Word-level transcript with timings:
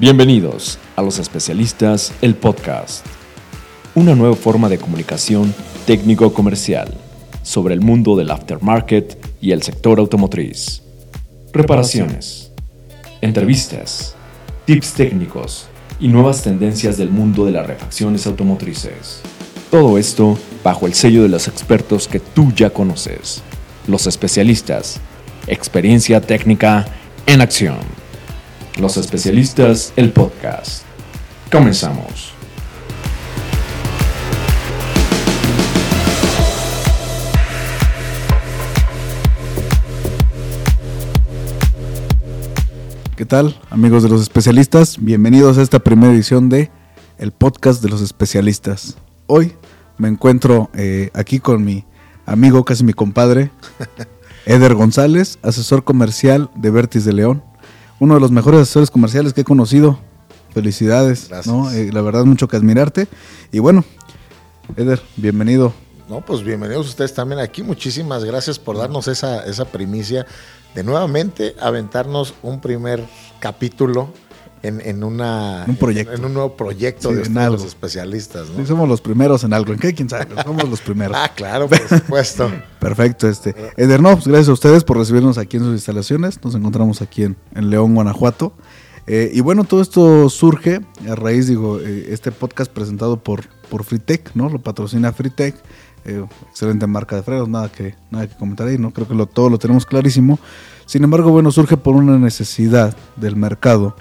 Bienvenidos 0.00 0.78
a 0.96 1.02
Los 1.02 1.18
Especialistas, 1.18 2.14
el 2.22 2.34
podcast. 2.34 3.04
Una 3.94 4.14
nueva 4.14 4.34
forma 4.34 4.70
de 4.70 4.78
comunicación 4.78 5.54
técnico-comercial 5.84 6.94
sobre 7.42 7.74
el 7.74 7.82
mundo 7.82 8.16
del 8.16 8.30
aftermarket 8.30 9.22
y 9.42 9.50
el 9.50 9.62
sector 9.62 9.98
automotriz. 9.98 10.82
Reparaciones, 11.52 12.50
entrevistas, 13.20 14.16
tips 14.64 14.94
técnicos 14.94 15.66
y 16.00 16.08
nuevas 16.08 16.42
tendencias 16.42 16.96
del 16.96 17.10
mundo 17.10 17.44
de 17.44 17.52
las 17.52 17.66
refacciones 17.66 18.26
automotrices. 18.26 19.20
Todo 19.70 19.98
esto 19.98 20.38
bajo 20.64 20.86
el 20.86 20.94
sello 20.94 21.24
de 21.24 21.28
los 21.28 21.46
expertos 21.46 22.08
que 22.08 22.20
tú 22.20 22.54
ya 22.56 22.70
conoces. 22.70 23.42
Los 23.86 24.06
especialistas. 24.06 24.98
Experiencia 25.46 26.22
técnica 26.22 26.86
en 27.26 27.42
acción. 27.42 27.99
Los 28.80 28.96
especialistas, 28.96 29.92
el 29.96 30.10
podcast. 30.10 30.84
Comenzamos. 31.52 32.32
¿Qué 43.16 43.26
tal, 43.26 43.60
amigos 43.68 44.02
de 44.02 44.08
los 44.08 44.22
especialistas? 44.22 44.96
Bienvenidos 44.98 45.58
a 45.58 45.62
esta 45.62 45.80
primera 45.80 46.14
edición 46.14 46.48
de 46.48 46.70
el 47.18 47.32
podcast 47.32 47.82
de 47.82 47.90
los 47.90 48.00
especialistas. 48.00 48.96
Hoy 49.26 49.52
me 49.98 50.08
encuentro 50.08 50.70
eh, 50.72 51.10
aquí 51.12 51.38
con 51.38 51.62
mi 51.62 51.84
amigo, 52.24 52.64
casi 52.64 52.82
mi 52.82 52.94
compadre, 52.94 53.50
Eder 54.46 54.74
González, 54.74 55.38
asesor 55.42 55.84
comercial 55.84 56.50
de 56.54 56.70
Vertis 56.70 57.04
de 57.04 57.12
León. 57.12 57.49
Uno 58.00 58.14
de 58.14 58.20
los 58.20 58.30
mejores 58.30 58.60
asesores 58.62 58.90
comerciales 58.90 59.34
que 59.34 59.42
he 59.42 59.44
conocido. 59.44 59.98
Felicidades, 60.54 61.30
¿no? 61.46 61.70
Eh, 61.70 61.90
la 61.92 62.00
verdad, 62.00 62.24
mucho 62.24 62.48
que 62.48 62.56
admirarte. 62.56 63.06
Y 63.52 63.58
bueno, 63.58 63.84
Eder, 64.74 65.02
bienvenido. 65.16 65.74
No, 66.08 66.22
pues 66.24 66.42
bienvenidos 66.42 66.88
ustedes 66.88 67.12
también 67.12 67.40
aquí. 67.40 67.62
Muchísimas 67.62 68.24
gracias 68.24 68.58
por 68.58 68.78
darnos 68.78 69.06
esa, 69.06 69.44
esa 69.44 69.66
primicia 69.66 70.26
de 70.74 70.82
nuevamente 70.82 71.54
aventarnos 71.60 72.32
un 72.42 72.62
primer 72.62 73.04
capítulo 73.38 74.08
en, 74.62 74.80
en, 74.80 75.04
una, 75.04 75.64
un 75.66 75.76
proyecto. 75.76 76.14
En, 76.14 76.24
un 76.24 76.34
nuevo 76.34 76.56
proyecto 76.56 77.10
de 77.10 77.28
los 77.28 77.64
especialistas. 77.64 78.48
¿no? 78.50 78.56
Sí, 78.56 78.66
somos 78.66 78.88
los 78.88 79.00
primeros 79.00 79.44
en 79.44 79.52
algo. 79.52 79.72
¿En 79.72 79.78
qué? 79.78 79.94
¿Quién 79.94 80.08
sabe? 80.08 80.26
Somos 80.44 80.68
los 80.68 80.80
primeros. 80.80 81.16
ah, 81.18 81.30
claro, 81.34 81.68
por 81.68 81.88
supuesto. 81.88 82.50
Perfecto. 82.80 83.28
Este. 83.28 83.54
Eder, 83.76 84.02
no, 84.02 84.14
pues 84.14 84.26
gracias 84.26 84.48
a 84.48 84.52
ustedes 84.52 84.84
por 84.84 84.98
recibirnos 84.98 85.38
aquí 85.38 85.56
en 85.56 85.64
sus 85.64 85.72
instalaciones. 85.72 86.42
Nos 86.44 86.54
encontramos 86.54 87.02
aquí 87.02 87.24
en, 87.24 87.36
en 87.54 87.70
León, 87.70 87.94
Guanajuato. 87.94 88.52
Eh, 89.06 89.30
y 89.32 89.40
bueno, 89.40 89.64
todo 89.64 89.82
esto 89.82 90.28
surge 90.28 90.80
a 91.08 91.14
raíz, 91.14 91.48
digo, 91.48 91.80
eh, 91.80 92.08
este 92.10 92.30
podcast 92.30 92.70
presentado 92.70 93.16
por, 93.16 93.48
por 93.68 93.84
Freetech, 93.84 94.30
¿no? 94.34 94.48
Lo 94.48 94.60
patrocina 94.60 95.12
Freetech. 95.12 95.56
Eh, 96.04 96.24
excelente 96.48 96.86
marca 96.86 97.16
de 97.16 97.22
frenos, 97.22 97.48
nada 97.48 97.70
que, 97.70 97.94
nada 98.10 98.26
que 98.26 98.36
comentar 98.36 98.68
ahí, 98.68 98.78
¿no? 98.78 98.92
Creo 98.92 99.08
que 99.08 99.14
lo, 99.14 99.26
todo 99.26 99.50
lo 99.50 99.58
tenemos 99.58 99.84
clarísimo. 99.84 100.38
Sin 100.86 101.04
embargo, 101.04 101.30
bueno, 101.30 101.50
surge 101.50 101.76
por 101.76 101.94
una 101.94 102.18
necesidad 102.18 102.96
del 103.16 103.36
mercado. 103.36 103.96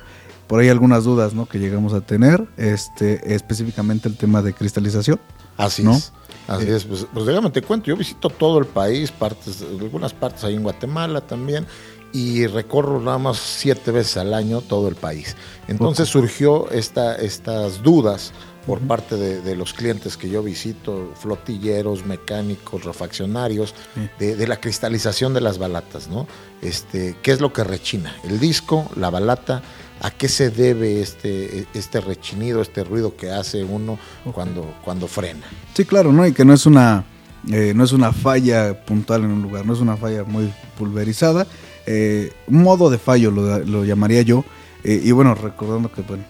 Por 0.49 0.59
ahí 0.59 0.67
algunas 0.67 1.03
dudas, 1.03 1.35
¿no? 1.35 1.45
Que 1.45 1.59
llegamos 1.59 1.93
a 1.93 2.01
tener, 2.01 2.43
este, 2.57 3.35
específicamente 3.35 4.09
el 4.09 4.17
tema 4.17 4.41
de 4.41 4.51
cristalización. 4.51 5.19
Así 5.57 5.83
¿no? 5.83 5.95
es. 5.95 6.11
Así 6.47 6.67
es, 6.67 6.85
pues, 6.85 7.05
pues, 7.13 7.27
déjame 7.27 7.51
te 7.51 7.61
cuento, 7.61 7.85
yo 7.85 7.95
visito 7.95 8.31
todo 8.31 8.57
el 8.57 8.65
país, 8.65 9.11
partes, 9.11 9.61
algunas 9.61 10.11
partes 10.13 10.43
ahí 10.43 10.55
en 10.55 10.63
Guatemala 10.63 11.21
también, 11.21 11.67
y 12.11 12.47
recorro 12.47 12.99
nada 12.99 13.19
más 13.19 13.37
siete 13.37 13.91
veces 13.91 14.17
al 14.17 14.33
año 14.33 14.61
todo 14.61 14.87
el 14.87 14.95
país. 14.95 15.35
Entonces 15.67 16.09
surgió 16.09 16.67
esta, 16.71 17.15
estas 17.17 17.83
dudas 17.83 18.33
por 18.65 18.79
parte 18.79 19.17
de, 19.17 19.41
de, 19.41 19.55
los 19.55 19.73
clientes 19.73 20.17
que 20.17 20.31
yo 20.31 20.41
visito, 20.41 21.13
flotilleros, 21.13 22.07
mecánicos, 22.07 22.83
refaccionarios, 22.83 23.75
de, 24.17 24.35
de, 24.35 24.47
la 24.47 24.57
cristalización 24.57 25.35
de 25.35 25.41
las 25.41 25.59
balatas, 25.59 26.07
¿no? 26.07 26.27
Este, 26.63 27.15
¿Qué 27.21 27.31
es 27.31 27.41
lo 27.41 27.53
que 27.53 27.63
rechina? 27.63 28.15
El 28.23 28.39
disco, 28.39 28.89
la 28.95 29.11
balata, 29.11 29.61
¿a 30.01 30.11
qué 30.11 30.27
se 30.27 30.49
debe 30.49 31.01
este, 31.01 31.67
este 31.73 32.01
rechinido, 32.01 32.61
este 32.61 32.83
ruido 32.83 33.15
que 33.15 33.31
hace 33.31 33.63
uno 33.63 33.99
cuando, 34.33 34.75
cuando 34.83 35.07
frena? 35.07 35.45
Sí, 35.73 35.85
claro, 35.85 36.11
¿no? 36.11 36.25
Y 36.25 36.33
que 36.33 36.45
no 36.45 36.53
es 36.53 36.65
una, 36.65 37.03
eh, 37.51 37.73
no 37.75 37.83
es 37.83 37.91
una 37.91 38.11
falla 38.11 38.85
puntual 38.85 39.23
en 39.23 39.31
un 39.31 39.41
lugar, 39.41 39.65
no 39.65 39.73
es 39.73 39.79
una 39.79 39.97
falla 39.97 40.23
muy 40.23 40.51
pulverizada, 40.77 41.47
eh, 41.85 42.31
modo 42.47 42.89
de 42.89 42.97
fallo 42.97 43.31
lo, 43.31 43.59
lo 43.59 43.83
llamaría 43.83 44.21
yo, 44.21 44.45
eh, 44.83 45.01
y 45.03 45.11
bueno, 45.11 45.35
recordando 45.35 45.91
que, 45.91 46.01
bueno, 46.01 46.23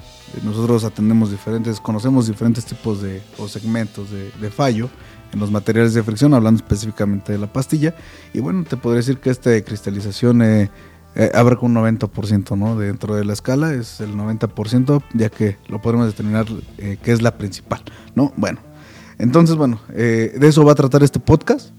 nosotros 0.44 0.84
atendemos 0.84 1.32
diferentes, 1.32 1.80
conocemos 1.80 2.28
diferentes 2.28 2.66
tipos 2.66 3.02
de 3.02 3.22
o 3.38 3.48
segmentos 3.48 4.12
de, 4.12 4.32
de, 4.40 4.50
fallo 4.50 4.90
en 5.32 5.40
los 5.40 5.52
materiales 5.52 5.94
de 5.94 6.04
fricción, 6.04 6.34
hablando 6.34 6.62
específicamente 6.64 7.32
de 7.32 7.38
la 7.38 7.52
pastilla. 7.52 7.96
Y 8.34 8.40
bueno, 8.40 8.64
te 8.64 8.78
podría 8.78 8.98
decir 8.98 9.18
que 9.18 9.30
esta 9.30 9.60
cristalización 9.62 10.42
eh, 11.20 11.26
eh, 11.26 11.32
abarca 11.36 11.66
un 11.66 11.76
90% 11.76 12.58
¿no? 12.58 12.78
dentro 12.78 13.16
de 13.16 13.26
la 13.26 13.34
escala, 13.34 13.74
es 13.74 14.00
el 14.00 14.16
90%, 14.16 15.04
ya 15.14 15.30
que 15.30 15.58
lo 15.68 15.82
podemos 15.82 16.08
determinar 16.08 16.46
eh, 16.78 16.98
que 17.04 17.12
es 17.12 17.22
la 17.22 17.38
principal. 17.38 17.82
¿no? 18.16 18.32
Bueno, 18.38 18.60
entonces, 19.18 19.58
bueno, 19.58 19.82
eh, 19.94 20.36
de 20.40 20.48
eso 20.48 20.64
va 20.64 20.72
a 20.72 20.76
tratar 20.76 21.04
este 21.04 21.20
podcast. 21.20 21.72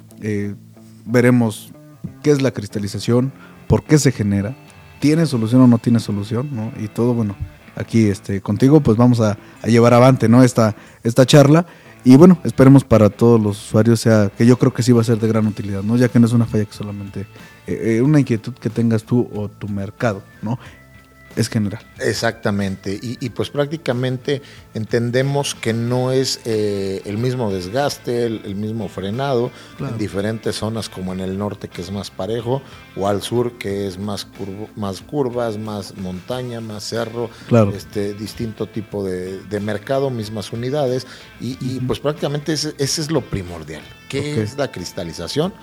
veremos 1.07 1.73
qué 2.23 2.31
es 2.31 2.43
la 2.43 2.51
cristalización, 2.51 3.33
por 3.67 3.85
qué 3.85 3.99
se 3.99 4.13
genera, 4.13 4.55
tiene 5.01 5.25
solución 5.25 5.63
o 5.63 5.67
no 5.67 5.79
tiene 5.79 6.01
solución, 6.01 6.51
¿no? 6.53 6.73
y 6.79 6.89
todo, 6.89 7.15
bueno 7.15 7.35
aquí 7.77 8.09
este, 8.09 8.41
contigo, 8.43 8.81
pues 8.81 8.99
vamos 8.99 9.21
a, 9.21 9.39
a, 9.63 9.67
llevar 9.69 9.95
avante 9.95 10.29
¿no? 10.29 10.43
esta, 10.43 10.77
esta 11.03 11.25
charla. 11.25 11.67
Y 12.03 12.17
bueno, 12.17 12.39
esperemos 12.45 12.83
para 12.83 13.11
todos 13.11 13.41
los 13.41 13.63
usuarios 13.63 14.01
sea 14.01 14.31
que 14.37 14.47
yo 14.47 14.59
creo 14.59 14.73
que 14.73 14.83
sí 14.83 14.91
va 14.93 15.03
a 15.03 15.05
ser 15.05 15.19
de 15.19 15.29
gran 15.29 15.47
utilidad, 15.47 15.83
¿no? 15.83 15.97
Ya 15.97 16.09
que 16.09 16.19
no 16.19 16.27
es 16.27 16.33
una 16.33 16.47
falla 16.47 16.65
que 16.65 16.73
solamente 16.73 17.27
eh, 17.67 17.97
eh, 17.97 18.03
una 18.03 18.19
inquietud 18.19 18.55
que 18.55 18.71
tengas 18.71 19.05
tú 19.05 19.29
o 19.35 19.49
tu 19.49 19.69
mercado, 19.69 20.23
¿no? 20.41 20.59
Es 21.37 21.49
general. 21.49 21.81
Exactamente. 22.01 22.99
Y, 23.01 23.17
y 23.25 23.31
pues 23.31 23.51
prácticamente 23.51 24.43
entendemos 24.75 25.55
que 25.55 25.73
no 25.73 26.11
es 26.11 26.41
eh, 26.45 27.03
el 27.05 27.19
mismo 27.19 27.53
desgaste, 27.53 28.27
el, 28.27 28.43
el 28.45 28.57
mismo 28.57 28.89
frenado 28.89 29.53
claro. 29.77 29.93
en 29.93 29.99
diferentes 29.99 30.57
zonas 30.57 30.89
como 30.89 31.13
en 31.13 31.21
el 31.21 31.39
norte 31.39 31.69
que 31.69 31.83
es 31.83 31.93
más 31.93 32.11
parejo 32.11 32.63
o 32.97 33.07
al 33.07 33.23
sur 33.23 33.59
que 33.59 33.87
es 33.87 33.97
más, 33.97 34.25
curvo, 34.25 34.69
más 34.75 35.01
curvas, 35.03 35.57
más 35.57 35.97
montaña, 35.97 36.61
más 36.61 36.83
cerro, 36.83 37.31
claro. 37.49 37.73
este 37.77 38.13
distinto 38.15 38.67
tipo 38.67 39.05
de, 39.05 39.39
de 39.41 39.61
mercado, 39.61 40.11
mismas 40.11 40.53
unidades 40.53 41.07
y, 41.41 41.51
y 41.65 41.77
uh 41.77 41.81
-huh. 41.81 41.87
pues 41.87 42.01
prácticamente 42.01 42.53
ese, 42.55 42.75
ese, 42.79 43.01
es 43.03 43.11
lo 43.11 43.21
primordial. 43.21 43.83
¿Qué 44.09 44.19
okay. 44.19 44.41
es 44.41 44.57
la 44.59 44.73
cristalización? 44.73 45.55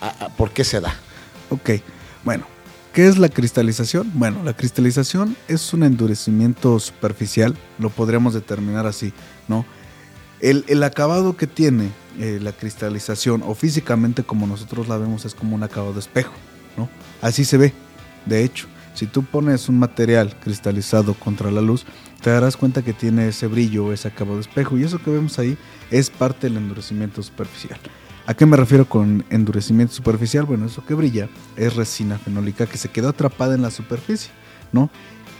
¿A, 0.00 0.26
a, 0.26 0.28
¿Por 0.28 0.52
qué 0.52 0.62
se 0.62 0.80
da? 0.80 0.94
Ok, 1.50 1.70
bueno, 2.24 2.46
¿Qué 2.96 3.06
es 3.06 3.18
la 3.18 3.28
cristalización? 3.28 4.10
Bueno, 4.14 4.42
la 4.42 4.54
cristalización 4.54 5.36
es 5.48 5.74
un 5.74 5.82
endurecimiento 5.82 6.80
superficial, 6.80 7.54
lo 7.78 7.90
podríamos 7.90 8.32
determinar 8.32 8.86
así, 8.86 9.12
¿no? 9.48 9.66
El, 10.40 10.82
acabado 10.82 11.36
que 11.36 11.46
tiene 11.46 11.90
eh, 12.18 12.38
la 12.40 12.52
cristalización, 12.52 13.42
o 13.44 13.54
físicamente 13.54 14.22
como 14.22 14.46
nosotros 14.46 14.88
la 14.88 14.96
vemos, 14.96 15.26
es 15.26 15.34
como 15.34 15.54
un 15.56 15.62
acabado 15.62 15.92
de 15.92 16.00
espejo, 16.00 16.32
¿no? 16.78 16.88
Así 17.20 17.44
se 17.44 17.58
ve, 17.58 17.74
de 18.24 18.44
hecho. 18.44 18.66
Si 18.94 19.04
tú 19.04 19.24
pones 19.24 19.68
un 19.68 19.78
material 19.78 20.34
cristalizado 20.40 21.12
contra 21.12 21.50
la 21.50 21.60
luz, 21.60 21.84
te 22.22 22.30
darás 22.30 22.56
cuenta 22.56 22.80
que 22.80 22.94
tiene 22.94 23.28
ese 23.28 23.46
brillo, 23.46 23.92
ese 23.92 24.08
acabado 24.08 24.36
de 24.36 24.40
espejo, 24.40 24.78
y 24.78 24.84
eso 24.84 25.02
que 25.02 25.10
vemos 25.10 25.38
ahí 25.38 25.58
es 25.90 26.08
parte 26.08 26.46
del 26.46 26.56
endurecimiento 26.56 27.22
superficial. 27.22 27.78
¿A 28.28 28.34
qué 28.34 28.44
me 28.44 28.56
refiero 28.56 28.88
con 28.88 29.24
endurecimiento 29.30 29.94
superficial? 29.94 30.46
Bueno, 30.46 30.66
eso 30.66 30.84
que 30.84 30.94
brilla 30.94 31.28
es 31.56 31.76
resina 31.76 32.18
fenólica 32.18 32.66
que 32.66 32.76
se 32.76 32.88
quedó 32.88 33.10
atrapada 33.10 33.54
en 33.54 33.62
la 33.62 33.70
superficie, 33.70 34.32
¿no? 34.72 34.90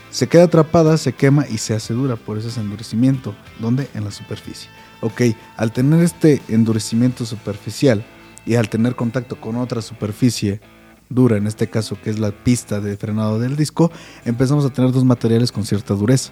Se 0.09 0.27
queda 0.27 0.43
atrapada, 0.43 0.97
se 0.97 1.11
quema 1.11 1.45
y 1.49 1.57
se 1.57 1.75
hace 1.75 1.93
dura, 1.93 2.15
por 2.15 2.37
eso 2.37 2.47
es 2.47 2.57
endurecimiento. 2.57 3.35
¿Dónde? 3.59 3.89
En 3.93 4.05
la 4.05 4.11
superficie. 4.11 4.69
Ok, 5.01 5.21
al 5.57 5.73
tener 5.73 6.01
este 6.01 6.41
endurecimiento 6.47 7.25
superficial 7.25 8.05
y 8.45 8.55
al 8.55 8.69
tener 8.69 8.95
contacto 8.95 9.35
con 9.35 9.57
otra 9.57 9.81
superficie 9.81 10.61
dura, 11.09 11.35
en 11.35 11.45
este 11.45 11.69
caso 11.69 11.97
que 12.01 12.09
es 12.09 12.19
la 12.19 12.31
pista 12.31 12.79
de 12.79 12.95
frenado 12.95 13.37
del 13.37 13.57
disco, 13.57 13.91
empezamos 14.23 14.63
a 14.63 14.69
tener 14.69 14.93
dos 14.93 15.03
materiales 15.03 15.51
con 15.51 15.65
cierta 15.65 15.93
dureza 15.93 16.31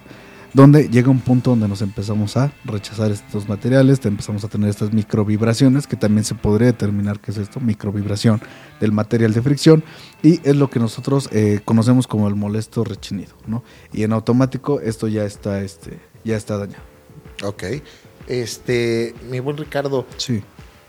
donde 0.55 0.87
llega 0.89 1.09
un 1.09 1.19
punto 1.19 1.49
donde 1.49 1.67
nos 1.67 1.81
empezamos 1.81 2.37
a 2.37 2.53
rechazar 2.63 3.11
estos 3.11 3.49
materiales, 3.49 4.03
empezamos 4.05 4.43
a 4.45 4.47
tener 4.47 4.69
estas 4.69 4.93
microvibraciones, 4.93 5.85
que 5.85 5.97
también 5.97 6.23
se 6.23 6.33
podría 6.33 6.67
determinar 6.67 7.19
qué 7.19 7.31
es 7.31 7.37
esto, 7.37 7.59
microvibración 7.59 8.41
del 8.79 8.93
material 8.93 9.33
de 9.33 9.41
fricción, 9.41 9.83
y 10.23 10.39
es 10.47 10.55
lo 10.55 10.69
que 10.69 10.79
nosotros 10.79 11.27
eh, 11.33 11.59
conocemos 11.65 12.07
como 12.07 12.27
el 12.29 12.35
molesto 12.35 12.85
rechinido, 12.85 13.33
¿no? 13.47 13.63
Y 13.91 14.03
en 14.03 14.13
automático 14.13 14.79
esto 14.79 15.07
ya 15.09 15.25
está, 15.25 15.61
este, 15.61 15.99
ya 16.23 16.37
está 16.37 16.57
dañado. 16.57 16.83
Ok. 17.43 17.63
Este, 18.27 19.13
mi 19.29 19.39
buen 19.41 19.57
Ricardo. 19.57 20.05
Sí. 20.17 20.41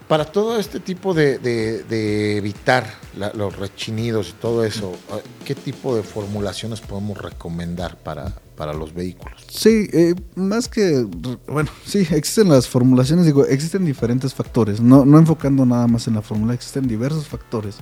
Para 0.09 0.25
todo 0.27 0.61
este 0.61 0.79
tipo 0.79 1.13
de, 1.15 1.39
de- 1.39 1.83
de 1.83 2.37
evitar 2.37 2.87
la- 3.19 3.33
los 3.33 3.57
rechinidos 3.57 4.29
y 4.31 4.33
todo 4.35 4.65
eso, 4.65 4.93
¿qué 5.45 5.57
tipo 5.57 5.97
de 5.97 6.05
formulaciones 6.05 6.81
podemos 6.81 7.19
recomendar 7.19 7.99
para, 7.99 8.33
para 8.57 8.73
los 8.73 8.95
vehículos? 8.95 9.45
Sí, 9.49 9.89
eh, 9.93 10.15
más 10.35 10.69
que, 10.69 11.07
bueno, 11.47 11.71
sí, 11.85 12.07
existen 12.11 12.49
las 12.49 12.69
formulaciones, 12.69 13.27
digo, 13.27 13.45
existen 13.45 13.85
diferentes 13.85 14.35
factores, 14.35 14.81
no, 14.81 15.05
no 15.05 15.19
enfocando 15.19 15.65
nada 15.67 15.87
más 15.87 16.09
en 16.09 16.15
la 16.15 16.23
fórmula, 16.23 16.55
existen 16.55 16.89
diversos 16.89 17.29
factores 17.29 17.77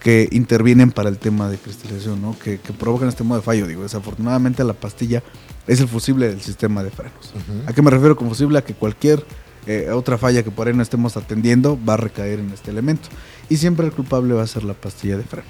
que 0.00 0.28
intervienen 0.30 0.90
para 0.92 1.08
el 1.08 1.18
tema 1.18 1.48
de 1.48 1.58
cristalización, 1.58 2.22
¿no? 2.22 2.38
que, 2.38 2.58
que 2.58 2.72
provocan 2.72 3.08
este 3.08 3.24
modo 3.24 3.40
de 3.40 3.44
fallo. 3.44 3.66
Digo, 3.66 3.82
desafortunadamente 3.82 4.62
la 4.62 4.74
pastilla 4.74 5.22
es 5.66 5.80
el 5.80 5.88
fusible 5.88 6.28
del 6.28 6.40
sistema 6.40 6.82
de 6.82 6.90
frenos. 6.90 7.32
Ujú. 7.34 7.68
¿A 7.68 7.72
qué 7.72 7.82
me 7.82 7.90
refiero 7.90 8.16
con 8.16 8.28
fusible? 8.28 8.58
A 8.58 8.64
que 8.64 8.74
cualquier 8.74 9.24
eh, 9.66 9.90
otra 9.90 10.16
falla 10.16 10.42
que 10.42 10.50
por 10.50 10.66
ahí 10.66 10.74
no 10.74 10.82
estemos 10.82 11.16
atendiendo 11.16 11.78
va 11.86 11.94
a 11.94 11.96
recaer 11.98 12.38
en 12.38 12.50
este 12.50 12.70
elemento. 12.70 13.08
Y 13.48 13.56
siempre 13.56 13.86
el 13.86 13.92
culpable 13.92 14.34
va 14.34 14.42
a 14.42 14.46
ser 14.46 14.64
la 14.64 14.74
pastilla 14.74 15.18
de 15.18 15.24
freno, 15.24 15.48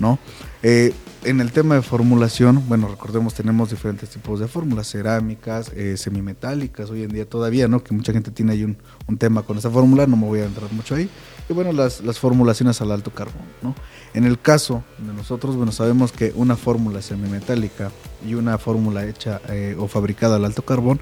¿no? 0.00 0.18
Eh, 0.62 0.92
en 1.24 1.40
el 1.40 1.50
tema 1.50 1.74
de 1.74 1.82
formulación, 1.82 2.62
bueno, 2.68 2.86
recordemos, 2.88 3.34
tenemos 3.34 3.70
diferentes 3.70 4.10
tipos 4.10 4.38
de 4.38 4.46
fórmulas, 4.46 4.88
cerámicas, 4.88 5.72
eh, 5.74 5.96
semimetálicas, 5.96 6.88
hoy 6.90 7.02
en 7.02 7.08
día 7.08 7.28
todavía, 7.28 7.66
¿no? 7.66 7.82
Que 7.82 7.94
mucha 7.94 8.12
gente 8.12 8.30
tiene 8.30 8.52
ahí 8.52 8.62
un, 8.62 8.76
tema 9.18 9.42
con 9.42 9.58
esa 9.58 9.70
fórmula, 9.70 10.06
no 10.06 10.16
me 10.16 10.26
voy 10.26 10.40
a 10.40 10.44
entrar 10.44 10.72
mucho 10.72 10.94
ahí. 10.94 11.10
Y 11.48 11.52
bueno, 11.52 11.72
las, 11.72 12.00
las 12.02 12.18
formulaciones 12.18 12.80
al 12.80 12.92
alto 12.92 13.10
carbón, 13.10 13.44
¿no? 13.62 13.74
En 14.14 14.24
el 14.24 14.38
caso 14.38 14.84
de 14.98 15.12
nosotros, 15.12 15.56
bueno, 15.56 15.72
sabemos 15.72 16.12
que 16.12 16.32
una 16.36 16.56
fórmula 16.56 17.02
semimetálica 17.02 17.90
y 18.26 18.34
una 18.34 18.56
fórmula 18.56 19.04
hecha 19.04 19.40
eh, 19.48 19.76
o 19.78 19.88
fabricada 19.88 20.36
al 20.36 20.44
alto 20.44 20.62
carbón 20.62 21.00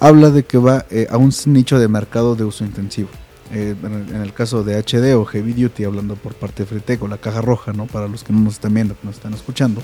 habla 0.00 0.30
de 0.30 0.44
que 0.44 0.58
va 0.58 0.86
eh, 0.90 1.06
a 1.10 1.16
un 1.18 1.32
nicho 1.46 1.78
de 1.78 1.88
mercado 1.88 2.36
de 2.36 2.44
uso 2.44 2.64
intensivo. 2.64 3.10
Eh, 3.52 3.74
en, 3.82 4.20
el, 4.20 4.32
caso 4.34 4.62
de 4.62 4.76
HD 4.76 5.14
o 5.16 5.24
Heavy 5.24 5.54
Duty, 5.54 5.84
hablando 5.84 6.16
por 6.16 6.34
parte 6.34 6.64
de 6.64 6.66
Fritec 6.68 7.02
o 7.02 7.08
la 7.08 7.18
caja 7.18 7.40
roja, 7.40 7.72
¿no? 7.72 7.86
Para 7.86 8.06
los 8.08 8.24
que 8.24 8.32
no 8.32 8.40
nos 8.40 8.54
están 8.54 8.74
viendo, 8.74 8.94
que 8.94 9.06
nos 9.06 9.16
están 9.16 9.32
escuchando, 9.32 9.82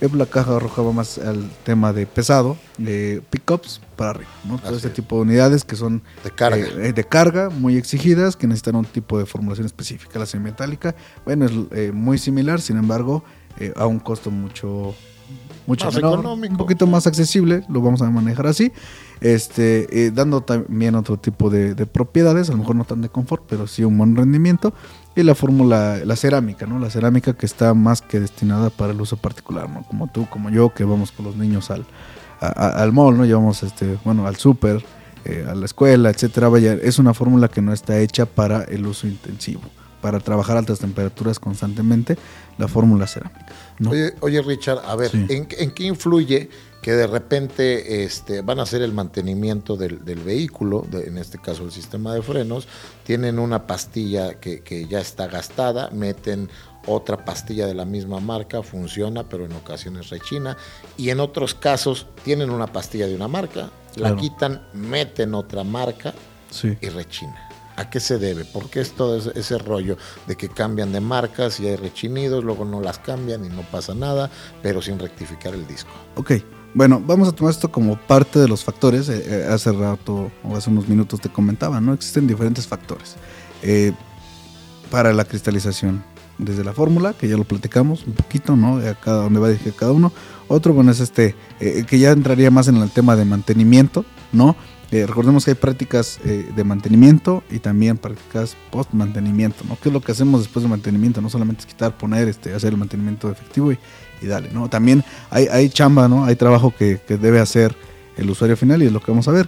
eh, 0.00 0.08
la 0.14 0.26
caja 0.26 0.58
roja 0.58 0.82
va 0.82 0.92
más 0.92 1.18
al 1.18 1.50
tema 1.64 1.92
de 1.92 2.06
pesado, 2.06 2.56
de 2.76 3.22
pickups 3.30 3.80
para 3.96 4.10
arriba, 4.10 4.30
¿no? 4.44 4.58
Todo 4.58 4.76
este 4.76 4.88
es. 4.88 4.94
tipo 4.94 5.16
de 5.16 5.22
unidades 5.22 5.64
que 5.64 5.74
son 5.74 6.02
De 6.22 6.30
carga. 6.30 6.58
eh, 6.58 6.88
eh, 6.88 6.92
de 6.92 7.04
carga 7.04 7.50
muy 7.50 7.76
exigidas 7.76 8.36
que 8.36 8.46
necesitan 8.46 8.76
un 8.76 8.84
tipo 8.84 9.18
de 9.18 9.26
formulación 9.26 9.66
específica. 9.66 10.18
La 10.18 10.26
semimetálica, 10.26 10.94
bueno, 11.24 11.46
es 11.46 11.52
eh, 11.72 11.90
muy 11.92 12.18
similar, 12.18 12.60
sin 12.60 12.76
embargo, 12.76 13.24
a 13.74 13.86
un 13.86 13.98
costo 13.98 14.30
mucho, 14.30 14.94
mucho 15.68 15.84
Más 15.86 15.94
menor, 15.94 16.14
económico. 16.14 16.52
un 16.54 16.58
poquito 16.58 16.86
más 16.88 17.06
accesible, 17.06 17.62
lo 17.68 17.80
vamos 17.80 18.02
a 18.02 18.10
manejar 18.10 18.46
así, 18.48 18.72
este, 19.20 20.06
eh, 20.06 20.10
dando 20.10 20.40
también 20.40 20.94
otro 20.94 21.16
tipo 21.18 21.50
de, 21.50 21.74
de 21.74 21.86
propiedades, 21.86 22.48
a 22.48 22.52
lo 22.52 22.58
mejor 22.58 22.76
no 22.76 22.84
tan 22.84 23.02
de 23.02 23.08
confort, 23.08 23.44
pero 23.48 23.66
sí 23.66 23.84
un 23.84 23.96
buen 23.98 24.16
rendimiento. 24.16 24.72
Y 25.14 25.22
la 25.24 25.34
fórmula, 25.34 25.98
la 26.04 26.14
cerámica, 26.16 26.66
¿no? 26.66 26.78
La 26.78 26.90
cerámica 26.90 27.32
que 27.34 27.44
está 27.46 27.74
más 27.74 28.02
que 28.02 28.20
destinada 28.20 28.70
para 28.70 28.92
el 28.92 29.00
uso 29.00 29.16
particular, 29.16 29.68
¿no? 29.68 29.82
Como 29.82 30.06
tú, 30.10 30.26
como 30.30 30.48
yo, 30.48 30.72
que 30.72 30.84
vamos 30.84 31.10
con 31.12 31.26
los 31.26 31.36
niños 31.36 31.70
al, 31.70 31.84
a- 32.40 32.80
al 32.82 32.92
mall, 32.92 33.16
¿no? 33.16 33.24
Llevamos, 33.24 33.62
este, 33.64 33.98
bueno, 34.04 34.26
al 34.28 34.36
súper, 34.36 34.84
eh, 35.24 35.44
a 35.50 35.54
la 35.56 35.64
escuela, 35.66 36.10
etcétera. 36.10 36.48
Vaya, 36.48 36.74
es 36.74 37.00
una 37.00 37.14
fórmula 37.14 37.48
que 37.48 37.60
no 37.60 37.72
está 37.72 37.98
hecha 37.98 38.26
para 38.26 38.62
el 38.62 38.86
uso 38.86 39.08
intensivo, 39.08 39.60
para 40.00 40.20
trabajar 40.20 40.56
a 40.56 40.60
altas 40.60 40.78
temperaturas 40.78 41.38
constantemente, 41.40 42.16
la 42.58 42.68
fórmula 42.68 43.06
cerámica. 43.06 43.46
¿no? 43.78 43.90
Oye, 43.90 44.14
oye, 44.20 44.42
Richard, 44.42 44.78
a 44.86 44.94
ver, 44.96 45.10
Sí. 45.10 45.26
¿en, 45.28 45.46
qué- 45.46 45.62
en 45.62 45.70
qué 45.72 45.84
influye 45.84 46.48
que 46.82 46.92
de 46.92 47.06
repente 47.08 48.04
este, 48.04 48.40
van 48.42 48.60
a 48.60 48.62
hacer 48.62 48.82
el 48.82 48.92
mantenimiento 48.92 49.76
del, 49.76 50.04
del 50.04 50.20
vehículo, 50.20 50.84
de- 50.88 51.08
en 51.08 51.18
este 51.18 51.38
caso 51.38 51.64
el 51.64 51.72
sistema 51.72 52.14
de 52.14 52.22
frenos, 52.22 52.68
tienen 53.04 53.38
una 53.38 53.66
pastilla 53.66 54.34
que, 54.40 54.60
que 54.62 54.86
ya 54.86 55.00
está 55.00 55.26
gastada, 55.26 55.90
meten 55.90 56.48
otra 56.86 57.24
pastilla 57.24 57.66
de 57.66 57.74
la 57.74 57.84
misma 57.84 58.20
marca, 58.20 58.62
funciona, 58.62 59.28
pero 59.28 59.44
en 59.44 59.52
ocasiones 59.52 60.08
rechina, 60.10 60.56
y 60.96 61.10
en 61.10 61.20
otros 61.20 61.54
casos 61.54 62.06
tienen 62.24 62.50
una 62.50 62.68
pastilla 62.68 63.06
de 63.06 63.14
una 63.16 63.28
marca, 63.28 63.70
la 63.96 64.10
Claro. 64.10 64.16
quitan, 64.16 64.62
meten 64.72 65.34
otra 65.34 65.64
marca 65.64 66.14
Sí. 66.50 66.78
y 66.80 66.88
rechina. 66.88 67.47
¿A 67.78 67.88
qué 67.90 68.00
se 68.00 68.18
debe? 68.18 68.44
¿Por 68.44 68.68
qué 68.68 68.80
es 68.80 68.90
todo 68.90 69.16
ese, 69.16 69.56
rollo 69.56 69.96
de 70.26 70.34
que 70.34 70.48
cambian 70.48 70.90
de 70.90 71.00
marcas 71.00 71.60
y 71.60 71.68
hay 71.68 71.76
rechinidos, 71.76 72.42
luego 72.42 72.64
no 72.64 72.80
las 72.80 72.98
cambian 72.98 73.44
y 73.44 73.48
no 73.50 73.62
pasa 73.62 73.94
nada, 73.94 74.28
pero 74.64 74.82
sin 74.82 74.98
rectificar 74.98 75.54
el 75.54 75.64
disco? 75.64 75.90
Ok, 76.16 76.32
bueno, 76.74 77.00
vamos 77.06 77.28
a 77.28 77.32
tomar 77.32 77.52
esto 77.52 77.70
como 77.70 77.96
parte 77.96 78.40
de 78.40 78.48
los 78.48 78.64
factores. 78.64 79.08
Eh, 79.08 79.22
eh, 79.24 79.46
hace 79.48 79.70
rato 79.70 80.32
o 80.42 80.56
hace 80.56 80.70
unos 80.70 80.88
minutos 80.88 81.20
te 81.20 81.28
comentaba, 81.28 81.80
¿no? 81.80 81.92
Existen 81.92 82.26
diferentes 82.26 82.66
factores 82.66 83.14
eh, 83.62 83.92
para 84.90 85.12
la 85.12 85.24
cristalización. 85.24 86.02
Desde 86.38 86.64
la 86.64 86.72
fórmula, 86.72 87.14
que 87.14 87.28
ya 87.28 87.36
lo 87.36 87.44
platicamos 87.44 88.04
un 88.06 88.14
poquito, 88.14 88.56
¿no? 88.56 88.78
A 88.78 88.94
cada, 88.94 89.22
donde 89.22 89.38
va 89.38 89.50
dirigir 89.50 89.74
cada 89.74 89.92
uno. 89.92 90.12
Otro, 90.48 90.72
bueno, 90.72 90.90
es 90.90 90.98
este, 90.98 91.36
que 91.58 91.98
ya 91.98 92.10
entraría 92.10 92.50
más 92.50 92.66
en 92.66 92.76
el 92.76 92.90
tema 92.90 93.14
de 93.16 93.24
mantenimiento, 93.24 94.04
¿no? 94.32 94.56
Eh, 94.90 95.04
recordemos 95.06 95.44
que 95.44 95.50
hay 95.50 95.54
prácticas 95.54 96.18
eh, 96.24 96.50
de 96.56 96.64
mantenimiento 96.64 97.42
y 97.50 97.58
también 97.58 97.98
prácticas 97.98 98.56
post 98.70 98.90
mantenimiento, 98.94 99.62
¿no? 99.68 99.76
¿Qué 99.82 99.90
es 99.90 99.92
lo 99.92 100.00
que 100.00 100.12
hacemos 100.12 100.40
después 100.40 100.62
de 100.62 100.68
mantenimiento? 100.70 101.20
No 101.20 101.28
solamente 101.28 101.60
es 101.60 101.66
quitar, 101.66 101.98
poner, 101.98 102.26
este, 102.26 102.54
hacer 102.54 102.72
el 102.72 102.78
mantenimiento 102.78 103.30
efectivo 103.30 103.70
y, 103.70 103.78
y 104.22 104.26
dale, 104.26 104.50
¿no? 104.50 104.70
También 104.70 105.04
hay, 105.28 105.46
hay 105.48 105.68
chamba, 105.68 106.08
¿no? 106.08 106.24
Hay 106.24 106.36
trabajo 106.36 106.72
que, 106.76 107.00
que 107.06 107.18
debe 107.18 107.38
hacer 107.38 107.76
el 108.16 108.30
usuario 108.30 108.56
final 108.56 108.82
y 108.82 108.86
es 108.86 108.92
lo 108.92 109.00
que 109.00 109.10
vamos 109.10 109.28
a 109.28 109.32
ver. 109.32 109.46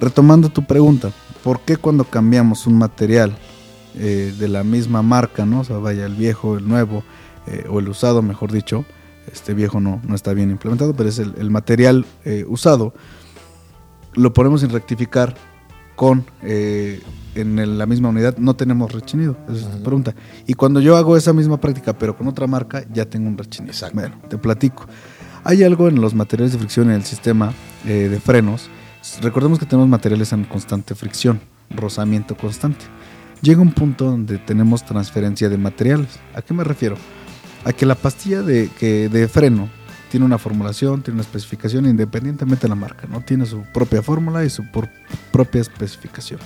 Retomando 0.00 0.48
tu 0.48 0.66
pregunta, 0.66 1.12
¿por 1.44 1.60
qué 1.60 1.76
cuando 1.76 2.02
cambiamos 2.02 2.66
un 2.66 2.76
material 2.76 3.36
eh, 3.96 4.34
de 4.36 4.48
la 4.48 4.64
misma 4.64 5.02
marca, 5.02 5.46
¿no? 5.46 5.60
O 5.60 5.64
sea, 5.64 5.76
vaya 5.76 6.04
el 6.04 6.16
viejo, 6.16 6.58
el 6.58 6.66
nuevo, 6.66 7.04
eh, 7.46 7.64
o 7.70 7.78
el 7.78 7.88
usado, 7.88 8.22
mejor 8.22 8.50
dicho, 8.50 8.84
este 9.32 9.54
viejo 9.54 9.78
no, 9.78 10.02
no 10.04 10.16
está 10.16 10.34
bien 10.34 10.50
implementado, 10.50 10.94
pero 10.94 11.08
es 11.08 11.20
el, 11.20 11.32
el 11.38 11.50
material 11.50 12.04
usado, 12.48 12.92
lo 14.14 14.32
ponemos 14.32 14.60
sin 14.60 14.70
rectificar 14.70 15.34
con 15.96 16.24
eh, 16.42 17.00
en 17.34 17.58
el- 17.58 17.78
la 17.78 17.86
misma 17.86 18.08
unidad, 18.10 18.36
no 18.38 18.54
tenemos 18.54 18.92
rechinido. 18.92 19.36
Esa 19.48 19.68
es 19.70 19.76
tu 19.76 19.82
pregunta. 19.82 20.14
Y 20.46 20.54
cuando 20.54 20.80
yo 20.80 20.96
hago 20.96 21.16
esa 21.16 21.32
misma 21.32 21.60
práctica, 21.60 21.92
pero 21.92 22.16
con 22.16 22.26
otra 22.28 22.46
marca, 22.46 22.84
ya 22.92 23.04
tengo 23.06 23.28
un 23.28 23.36
rechinido. 23.38 23.72
Exacto. 23.72 23.96
Bueno, 23.96 24.16
te 24.28 24.38
platico. 24.38 24.86
Hay 25.44 25.62
algo 25.62 25.88
en 25.88 26.00
los 26.00 26.14
materiales 26.14 26.52
de 26.52 26.58
fricción 26.58 26.88
en 26.90 26.96
el 26.96 27.04
sistema 27.04 27.52
eh, 27.86 28.08
de 28.08 28.18
frenos. 28.20 28.68
Recordemos 29.20 29.58
que 29.58 29.66
tenemos 29.66 29.88
materiales 29.88 30.32
en 30.32 30.44
constante 30.44 30.94
fricción, 30.94 31.40
rozamiento 31.70 32.36
constante. 32.36 32.84
Llega 33.42 33.60
un 33.60 33.72
punto 33.72 34.06
donde 34.06 34.38
tenemos 34.38 34.84
transferencia 34.86 35.48
de 35.50 35.58
materiales. 35.58 36.08
¿A 36.34 36.40
qué 36.40 36.54
me 36.54 36.64
refiero? 36.64 36.96
A 37.64 37.72
que 37.72 37.84
la 37.84 37.94
pastilla 37.94 38.42
de, 38.42 38.70
que, 38.78 39.08
de 39.10 39.28
freno 39.28 39.68
tiene 40.14 40.26
una 40.26 40.38
formulación, 40.38 41.02
tiene 41.02 41.16
una 41.16 41.22
especificación 41.22 41.86
independientemente 41.86 42.62
de 42.62 42.68
la 42.68 42.76
marca, 42.76 43.08
¿no? 43.10 43.20
Tiene 43.22 43.46
su 43.46 43.62
propia 43.74 44.00
fórmula 44.00 44.44
y 44.44 44.48
su 44.48 44.64
por- 44.70 44.88
propia 45.32 45.60
especificación. 45.60 46.38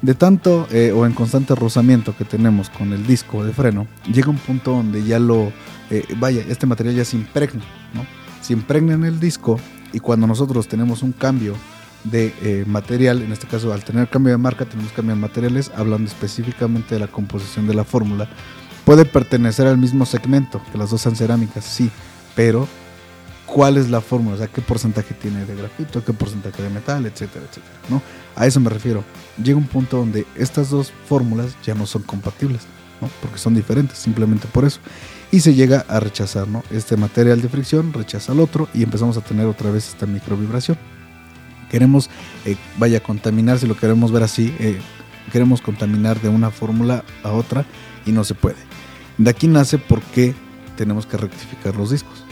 De 0.00 0.14
tanto 0.14 0.66
eh, 0.70 0.90
o 0.96 1.04
en 1.04 1.12
constante 1.12 1.54
rozamiento 1.54 2.16
que 2.16 2.24
tenemos 2.24 2.70
con 2.70 2.94
el 2.94 3.06
disco 3.06 3.44
de 3.44 3.52
freno, 3.52 3.86
llega 4.10 4.30
un 4.30 4.38
punto 4.38 4.70
donde 4.70 5.04
ya 5.04 5.18
lo, 5.18 5.52
eh, 5.90 6.02
vaya, 6.16 6.42
este 6.48 6.64
material 6.64 6.94
ya 6.94 7.04
se 7.04 7.18
impregna, 7.18 7.60
¿no? 7.92 8.06
Se 8.40 8.54
impregna 8.54 8.94
en 8.94 9.04
el 9.04 9.20
disco 9.20 9.60
y 9.92 9.98
cuando 10.00 10.26
nosotros 10.26 10.66
tenemos 10.66 11.02
un 11.02 11.12
cambio 11.12 11.56
de 12.04 12.32
eh, 12.40 12.64
material, 12.66 13.20
en 13.20 13.32
este 13.32 13.46
caso 13.46 13.70
al 13.74 13.84
tener 13.84 14.08
cambio 14.08 14.30
de 14.32 14.38
marca 14.38 14.64
tenemos 14.64 14.92
cambio 14.92 15.14
de 15.14 15.20
materiales, 15.20 15.70
hablando 15.76 16.08
específicamente 16.08 16.94
de 16.94 17.00
la 17.00 17.08
composición 17.08 17.66
de 17.66 17.74
la 17.74 17.84
fórmula, 17.84 18.30
puede 18.86 19.04
pertenecer 19.04 19.66
al 19.66 19.76
mismo 19.76 20.06
segmento, 20.06 20.62
que 20.72 20.78
las 20.78 20.88
dos 20.88 21.02
sean 21.02 21.16
cerámicas, 21.16 21.66
sí, 21.66 21.90
pero 22.38 22.68
cuál 23.46 23.78
es 23.78 23.90
la 23.90 24.00
fórmula, 24.00 24.36
o 24.36 24.38
sea, 24.38 24.46
qué 24.46 24.62
porcentaje 24.62 25.12
tiene 25.12 25.44
de 25.44 25.56
grafito, 25.56 26.04
qué 26.04 26.12
porcentaje 26.12 26.62
de 26.62 26.70
metal, 26.70 27.04
etcétera, 27.04 27.44
etcétera, 27.50 27.74
¿no? 27.88 28.00
A 28.36 28.46
eso 28.46 28.60
me 28.60 28.70
refiero. 28.70 29.02
Llega 29.42 29.58
un 29.58 29.66
punto 29.66 29.96
donde 29.96 30.24
estas 30.36 30.70
dos 30.70 30.92
fórmulas 31.08 31.56
ya 31.64 31.74
no 31.74 31.84
son 31.84 32.02
compatibles, 32.02 32.60
¿no? 33.00 33.08
Porque 33.20 33.38
son 33.38 33.56
diferentes, 33.56 33.98
simplemente 33.98 34.46
por 34.52 34.64
eso. 34.64 34.78
Y 35.32 35.40
se 35.40 35.54
llega 35.54 35.84
a 35.88 35.98
rechazar, 35.98 36.46
¿no? 36.46 36.62
Este 36.70 36.96
material 36.96 37.42
de 37.42 37.48
fricción 37.48 37.92
rechaza 37.92 38.30
al 38.30 38.38
otro 38.38 38.68
y 38.72 38.84
empezamos 38.84 39.16
a 39.16 39.20
tener 39.20 39.46
otra 39.46 39.72
vez 39.72 39.88
esta 39.88 40.06
microvibración. 40.06 40.78
Queremos, 41.72 42.08
eh, 42.44 42.54
vaya, 42.78 43.00
contaminar, 43.00 43.58
si 43.58 43.66
lo 43.66 43.76
queremos 43.76 44.12
ver 44.12 44.22
así, 44.22 44.54
eh, 44.60 44.78
queremos 45.32 45.60
contaminar 45.60 46.20
de 46.20 46.28
una 46.28 46.52
fórmula 46.52 47.02
a 47.24 47.32
otra 47.32 47.66
y 48.06 48.12
no 48.12 48.22
se 48.22 48.34
puede. 48.34 48.58
De 49.16 49.28
aquí 49.28 49.48
nace 49.48 49.78
por 49.78 50.00
qué 50.02 50.36
tenemos 50.78 51.06
que 51.06 51.16
rectificar 51.16 51.74
los 51.74 51.90
discos. 51.90 52.27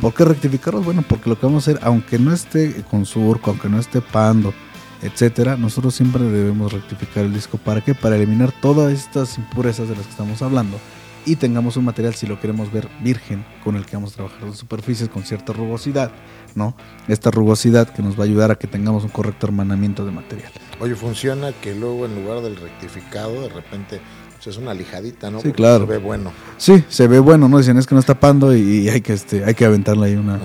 ¿Por 0.00 0.14
qué 0.14 0.24
rectificarlos? 0.24 0.84
Bueno, 0.84 1.02
porque 1.08 1.28
lo 1.28 1.38
que 1.38 1.46
vamos 1.46 1.66
a 1.66 1.72
hacer, 1.72 1.82
aunque 1.84 2.18
no 2.18 2.32
esté 2.32 2.82
con 2.84 3.04
surco, 3.04 3.50
aunque 3.50 3.68
no 3.68 3.80
esté 3.80 4.00
pando, 4.00 4.54
etcétera, 5.02 5.56
nosotros 5.56 5.94
siempre 5.94 6.22
debemos 6.22 6.72
rectificar 6.72 7.24
el 7.24 7.34
disco. 7.34 7.58
¿Para 7.58 7.80
qué? 7.80 7.94
Para 7.94 8.16
eliminar 8.16 8.52
todas 8.60 8.92
estas 8.92 9.38
impurezas 9.38 9.88
de 9.88 9.96
las 9.96 10.04
que 10.04 10.10
estamos 10.12 10.40
hablando 10.42 10.78
y 11.26 11.36
tengamos 11.36 11.76
un 11.76 11.84
material, 11.84 12.14
si 12.14 12.26
lo 12.26 12.40
queremos 12.40 12.72
ver 12.72 12.88
virgen, 13.00 13.44
con 13.62 13.76
el 13.76 13.84
que 13.84 13.96
vamos 13.96 14.12
a 14.12 14.16
trabajar 14.16 14.42
las 14.44 14.56
superficies 14.56 15.08
con 15.08 15.24
cierta 15.24 15.52
rugosidad, 15.52 16.10
¿no? 16.54 16.74
Esta 17.06 17.30
rugosidad 17.30 17.88
que 17.88 18.02
nos 18.02 18.16
va 18.18 18.22
a 18.22 18.26
ayudar 18.26 18.50
a 18.50 18.54
que 18.54 18.66
tengamos 18.66 19.04
un 19.04 19.10
correcto 19.10 19.46
hermanamiento 19.46 20.06
de 20.06 20.12
materiales. 20.12 20.54
Oye, 20.80 20.94
funciona 20.94 21.52
que 21.52 21.74
luego 21.74 22.06
en 22.06 22.14
lugar 22.14 22.40
del 22.40 22.56
rectificado, 22.56 23.42
de 23.42 23.48
repente 23.48 24.00
pues, 24.38 24.56
es 24.56 24.62
una 24.62 24.72
lijadita, 24.72 25.30
¿no? 25.30 25.40
Sí, 25.40 25.52
claro. 25.52 25.86
Se 25.86 25.92
ve 25.92 25.98
bueno. 25.98 26.32
Sí, 26.56 26.84
se 26.88 27.08
ve 27.08 27.18
bueno, 27.18 27.48
¿no? 27.48 27.58
Dicen 27.58 27.76
es 27.76 27.86
que 27.86 27.94
no 27.94 28.00
está 28.00 28.14
tapando 28.14 28.56
y, 28.56 28.88
hay 28.88 29.00
que 29.00 29.12
este, 29.12 29.44
hay 29.44 29.54
que 29.54 29.64
aventarle 29.64 30.06
ahí 30.06 30.14
una, 30.14 30.38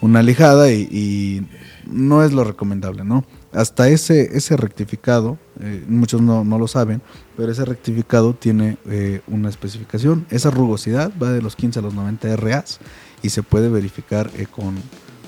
una 0.00 0.22
lijada 0.22 0.70
y, 0.70 0.88
y, 0.90 1.46
no 1.86 2.22
es 2.22 2.32
lo 2.32 2.44
recomendable, 2.44 3.04
¿no? 3.04 3.24
Hasta 3.52 3.88
ese, 3.88 4.36
ese 4.36 4.56
rectificado, 4.56 5.38
eh, 5.60 5.84
muchos 5.86 6.20
no, 6.22 6.42
no, 6.42 6.58
lo 6.58 6.66
saben, 6.66 7.02
pero 7.36 7.52
ese 7.52 7.64
rectificado 7.64 8.34
tiene 8.34 8.78
eh, 8.86 9.20
una 9.28 9.48
especificación. 9.48 10.26
Esa 10.30 10.50
rugosidad 10.50 11.12
va 11.22 11.30
de 11.30 11.42
los 11.42 11.54
15 11.54 11.78
a 11.78 11.82
los 11.82 11.94
90 11.94 12.36
RAs 12.36 12.80
y 13.22 13.28
se 13.28 13.42
puede 13.42 13.68
verificar 13.68 14.30
eh, 14.36 14.46
con, 14.50 14.76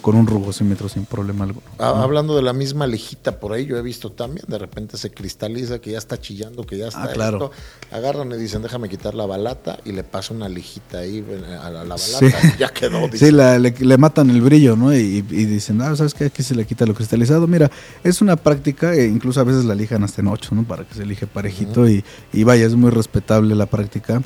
con 0.07 0.15
un 0.15 0.29
rugosímetro 0.29 0.89
sin 0.89 1.05
problema 1.05 1.43
alguno. 1.47 1.67
Ah, 1.81 2.01
hablando 2.01 2.37
de 2.37 2.43
la 2.43 2.53
misma 2.53 2.87
lejita, 2.87 3.41
por 3.41 3.53
ahí 3.53 3.67
yo 3.67 3.77
he 3.77 3.83
visto 3.83 4.13
también, 4.13 4.47
de 4.47 4.57
repente 4.57 4.97
se 4.99 5.11
cristaliza, 5.11 5.81
que 5.81 5.91
ya 5.91 5.99
está 5.99 6.17
chillando, 6.21 6.63
que 6.63 6.79
ya 6.79 6.87
está 6.87 7.07
ah, 7.07 7.13
claro. 7.13 7.51
Agarran 7.91 8.31
y 8.31 8.37
dicen, 8.37 8.63
déjame 8.63 8.89
quitar 8.89 9.17
la 9.17 9.27
balata 9.27 9.81
y 9.85 9.91
le 9.91 10.05
pasa 10.05 10.33
una 10.33 10.49
lejita 10.49 10.99
ahí 10.99 11.27
a 11.61 11.71
la, 11.71 11.83
balata 11.83 12.21
y 12.21 12.57
ya 12.57 12.69
quedó. 12.69 13.11
Sí, 13.15 13.33
le, 13.33 13.99
matan 13.99 14.31
el 14.31 14.43
brillo, 14.43 14.77
¿no? 14.77 14.95
Y, 14.95 15.23
dicen, 15.23 15.83
ah, 15.83 15.97
¿sabes 15.97 16.15
qué? 16.15 16.27
Aquí 16.27 16.45
se 16.45 16.55
le 16.55 16.65
quita 16.67 16.87
lo 16.87 16.95
cristalizado. 16.95 17.49
Mira, 17.49 17.69
es 18.05 18.23
una 18.23 18.37
práctica, 18.37 18.95
e 18.95 19.09
incluso 19.09 19.41
a 19.41 19.45
veces 19.45 19.65
la 19.65 19.75
lijan 19.75 20.05
hasta 20.05 20.21
en 20.21 20.29
ocho, 20.29 20.55
¿no? 20.55 20.63
Para 20.63 20.85
que 20.85 20.95
se 20.95 21.03
elige 21.03 21.27
parejito 21.27 21.89
y, 21.89 22.05
y 22.33 22.45
vaya, 22.45 22.65
es 22.65 22.77
muy 22.77 22.91
respetable 22.91 23.57
la 23.57 23.67
práctica. 23.67 24.23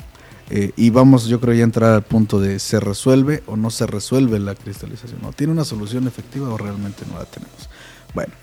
Eh, 0.53 0.73
y 0.75 0.89
vamos, 0.89 1.27
yo 1.27 1.39
creo, 1.39 1.53
ya 1.53 1.63
entrar 1.63 1.93
al 1.93 2.01
punto 2.01 2.41
de 2.41 2.59
se 2.59 2.81
resuelve 2.81 3.41
o 3.45 3.55
no 3.55 3.71
se 3.71 3.87
resuelve 3.87 4.37
la 4.37 4.53
cristalización. 4.53 5.23
¿O 5.23 5.31
tiene 5.31 5.53
una 5.53 5.63
solución 5.63 6.07
efectiva 6.07 6.49
o 6.49 6.57
realmente 6.57 7.05
no 7.09 7.17
la 7.17 7.23
tenemos? 7.23 7.69
Bueno, 8.13 8.33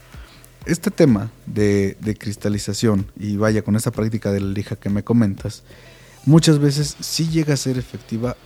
este 0.65 0.91
tema 0.91 1.31
de, 1.45 1.99
cristalización, 2.19 3.13
y 3.21 3.37
vaya 3.37 3.61
con 3.61 3.77
esa 3.77 3.91
práctica 3.91 4.33
de 4.33 4.41
la 4.41 4.49
lija 4.49 4.77
que 4.77 4.89
me 4.89 5.05
comentas, 5.05 5.65
muchas 6.25 6.59
veces 6.59 6.97
sí 6.99 7.29
llega 7.29 7.53
a 7.53 7.59
ser 7.59 7.77
efectiva 7.77 8.37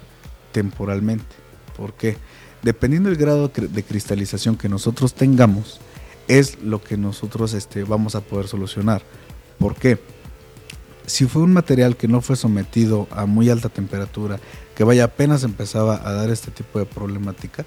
temporalmente. 0.51 1.25
¿Por 1.77 1.95
qué? 1.95 2.17
Dependiendo 2.63 3.11
del 3.11 3.19
grado 3.19 3.47
de 3.49 3.83
cristalización 3.85 4.57
que 4.57 4.69
nosotros 4.69 5.15
tengamos, 5.15 5.79
es 6.27 6.61
lo 6.63 6.83
que 6.83 6.97
nosotros 6.97 7.55
este, 7.55 7.85
vamos 7.85 8.17
a 8.17 8.23
poder 8.23 8.49
solucionar. 8.49 9.03
¿Por 9.61 9.77
qué? 9.77 10.01
Si 11.07 11.27
fue 11.27 11.43
un 11.43 11.53
material 11.53 11.97
que 11.97 12.09
no 12.09 12.21
fue 12.21 12.37
sometido 12.37 13.09
a 13.11 13.27
muy 13.27 13.51
alta 13.51 13.69
temperatura, 13.69 14.39
que 14.75 14.85
vaya 14.85 15.05
apenas 15.05 15.45
empezaba 15.45 16.01
a 16.05 16.13
dar 16.13 16.31
este 16.31 16.51
tipo 16.51 16.79
de 16.79 16.87
problemática, 16.87 17.65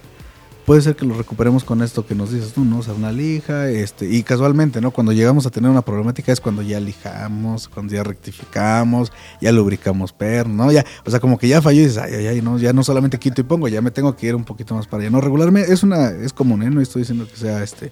puede 0.66 0.82
ser 0.82 0.96
que 0.96 1.06
lo 1.06 1.16
recuperemos 1.16 1.64
con 1.64 1.82
esto 1.84 2.06
que 2.06 2.16
nos 2.16 2.32
dices 2.32 2.54
tú, 2.54 2.66
¿no? 2.66 2.82
Sea, 2.82 2.94
una 2.94 3.12
lija, 3.12 3.70
este, 3.70 4.10
y 4.10 4.24
casualmente, 4.24 4.82
¿no? 4.82 4.92
Cuando 4.92 5.12
llegamos 5.12 5.46
a 5.46 5.52
tener 5.52 5.70
una 5.70 5.84
problemática 5.84 6.32
es 6.32 6.42
cuando 6.42 6.62
ya 6.62 6.80
lijamos, 6.80 7.68
cuando 7.68 7.94
ya 7.94 8.04
rectificamos, 8.04 9.12
ya 9.40 9.52
lubricamos 9.52 10.12
perno, 10.12 10.66
¿no? 10.66 10.72
Ya, 10.72 10.84
o 11.06 11.12
sea, 11.12 11.20
como 11.20 11.38
que 11.38 11.48
ya 11.48 11.62
falló 11.62 11.82
y 11.82 11.86
dices, 11.86 12.00
ay, 12.00 12.16
ay, 12.16 12.28
ay, 12.28 12.42
no, 12.42 12.58
ya 12.58 12.74
no 12.74 12.84
solamente 12.84 13.20
quito 13.20 13.42
y 13.42 13.44
pongo, 13.44 13.68
ya 13.68 13.82
me 13.82 13.92
tengo 13.92 14.16
que 14.16 14.28
ir 14.28 14.36
un 14.36 14.44
poquito 14.44 14.74
más 14.74 14.88
para 14.88 15.02
allá. 15.02 15.12
No, 15.12 15.22
regularmente 15.22 15.72
es 15.72 15.84
una, 15.84 16.10
es 16.10 16.34
común, 16.34 16.64
¿eh? 16.64 16.72
No 16.72 16.82
estoy 16.82 17.04
diciendo 17.04 17.28
que 17.28 17.38
sea 17.38 17.64
este, 17.64 17.92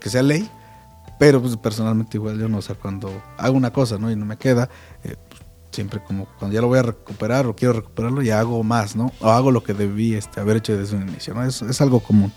que 0.00 0.08
sea 0.08 0.22
ley, 0.22 0.48
pero 1.20 1.42
pues 1.42 1.54
personalmente 1.58 2.16
igual 2.16 2.38
yo 2.38 2.48
no, 2.48 2.56
o 2.56 2.62
sea, 2.62 2.76
cuando 2.76 3.12
hago 3.36 3.54
una 3.54 3.74
cosa, 3.74 3.98
¿no? 3.98 4.10
Y 4.10 4.16
no 4.16 4.24
me 4.24 4.38
queda, 4.38 4.70
eh, 5.04 5.16
pues, 5.28 5.42
siempre 5.70 6.02
como 6.02 6.24
cuando 6.38 6.54
ya 6.54 6.62
lo 6.62 6.68
voy 6.68 6.78
a 6.78 6.82
recuperar 6.82 7.46
o 7.46 7.54
quiero 7.54 7.74
recuperarlo, 7.74 8.22
ya 8.22 8.40
hago 8.40 8.62
más, 8.62 8.96
¿no? 8.96 9.12
O 9.20 9.28
hago 9.28 9.50
lo 9.50 9.62
que 9.62 9.74
debí 9.74 10.14
este, 10.14 10.40
haber 10.40 10.56
hecho 10.56 10.74
desde 10.74 10.96
un 10.96 11.06
inicio, 11.06 11.34
¿no? 11.34 11.44
Es, 11.44 11.60
es 11.60 11.78
algo 11.82 12.00
común. 12.00 12.32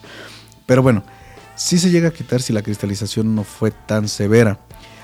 Pero 0.65 0.83
bueno, 0.83 1.01
sí 1.55 1.79
se 1.79 1.91
llega 1.91 2.09
a 2.09 2.11
quitar 2.11 2.41
si 2.41 2.51
la 2.51 2.61
cristalización 2.61 3.33
no 3.33 3.45
fue 3.45 3.71
tan 3.71 4.09
severa. 4.09 4.59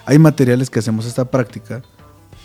Hay 0.05 0.19
materiales 0.19 0.69
que 0.69 0.79
hacemos 0.79 1.05
esta 1.05 1.31
práctica 1.31 1.81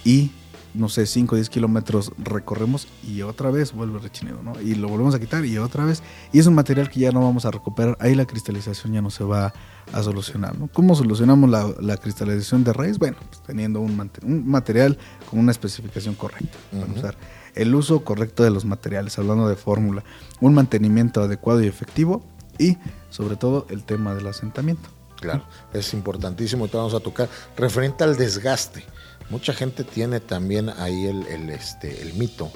y 0.04 0.30
no 0.74 0.88
sé, 0.88 1.06
5 1.06 1.34
o 1.34 1.36
10 1.36 1.48
kilómetros 1.50 2.12
recorremos 2.18 2.88
y 3.06 3.22
otra 3.22 3.50
vez 3.50 3.72
vuelve 3.72 3.96
el 3.96 4.02
rechinido, 4.02 4.42
¿no? 4.42 4.60
Y 4.60 4.74
lo 4.74 4.88
volvemos 4.88 5.14
a 5.14 5.20
quitar 5.20 5.44
y 5.44 5.56
otra 5.56 5.84
vez. 5.84 6.02
Y 6.32 6.40
es 6.40 6.46
un 6.46 6.54
material 6.54 6.90
que 6.90 7.00
ya 7.00 7.12
no 7.12 7.20
vamos 7.20 7.44
a 7.44 7.50
recuperar. 7.50 7.96
Ahí 8.00 8.14
la 8.14 8.26
cristalización 8.26 8.92
ya 8.92 9.00
no 9.00 9.10
se 9.10 9.22
va 9.22 9.54
a 9.92 10.02
solucionar, 10.02 10.58
¿no? 10.58 10.68
¿Cómo 10.68 10.96
solucionamos 10.96 11.48
la, 11.80 11.96
cristalización 11.96 12.64
de 12.64 12.72
raíz? 12.72 12.98
Bueno, 12.98 13.16
pues 13.28 13.40
teniendo 13.42 13.80
un, 13.80 14.10
un, 14.24 14.48
material 14.48 14.98
con 15.30 15.38
una 15.38 15.52
especificación 15.52 16.14
correcta. 16.14 16.58
usar. 16.96 17.16
El 17.54 17.72
uso 17.74 18.04
correcto 18.04 18.42
de 18.42 18.50
los 18.50 18.64
materiales, 18.64 19.16
hablando 19.18 19.48
de 19.48 19.54
fórmula. 19.54 20.02
Un 20.40 20.54
mantenimiento 20.54 21.22
adecuado 21.22 21.62
y 21.62 21.68
efectivo. 21.68 22.24
Y 22.58 22.78
sobre 23.10 23.36
todo 23.36 23.66
el 23.70 23.84
tema 23.84 24.14
del 24.14 24.26
asentamiento. 24.26 24.88
Claro, 25.20 25.44
es 25.72 25.94
importantísimo 25.94 26.66
y 26.66 26.68
te 26.68 26.76
vamos 26.76 26.94
a 26.94 27.00
tocar. 27.00 27.28
Referente 27.56 28.04
al 28.04 28.16
desgaste 28.16 28.84
Mucha 29.30 29.52
gente 29.52 29.84
tiene 29.84 30.20
también 30.20 30.68
ahí 30.68 31.06
el, 31.06 31.50
este, 31.50 32.02
el 32.02 32.14
mito 32.14 32.50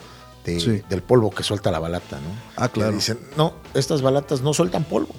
del 0.56 1.02
polvo 1.02 1.30
que 1.30 1.42
suelta 1.42 1.70
la 1.70 1.78
balata, 1.78 2.16
¿no? 2.16 2.30
Ah, 2.56 2.68
claro. 2.68 2.92
dicen, 2.92 3.18
no, 3.36 3.54
estas 3.74 4.02
balatas 4.02 4.40
no 4.40 4.54
sueltan 4.54 4.84
polvo. 4.84 5.14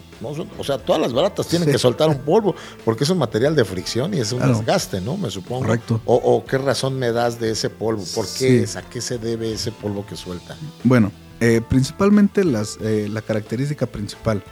o 0.57 0.63
sea, 0.63 0.77
todas 0.77 1.01
las 1.01 1.13
balatas 1.13 1.47
tienen 1.47 1.71
que 1.71 1.77
soltar 1.77 2.09
un 2.09 2.19
polvo 2.19 2.55
porque 2.83 3.03
es 3.03 3.09
un 3.09 3.17
material 3.17 3.55
de 3.55 3.65
fricción 3.65 4.13
y 4.13 4.19
es 4.19 4.31
un 4.31 4.39
desgaste, 4.39 5.01
¿no? 5.01 5.17
Me 5.17 5.29
supongo. 5.29 5.65
Correcto. 5.65 6.01
O, 6.05 6.43
qué 6.45 6.57
razón 6.57 6.97
me 6.97 7.11
das 7.11 7.39
de 7.39 7.51
ese 7.51 7.69
polvo? 7.69 8.03
¿Por 8.15 8.25
qué 8.37 8.63
es? 8.63 8.75
¿A 8.75 8.81
qué 8.81 9.01
se 9.01 9.17
debe 9.17 9.53
ese 9.53 9.71
polvo 9.71 10.05
que 10.05 10.15
suelta? 10.15 10.55
Bueno, 10.83 11.11
eh, 11.39 11.61
principalmente 11.67 12.43
las, 12.43 12.77
eh, 12.81 13.07
la 13.09 13.21
característica 13.21 13.85
principal 13.85 14.43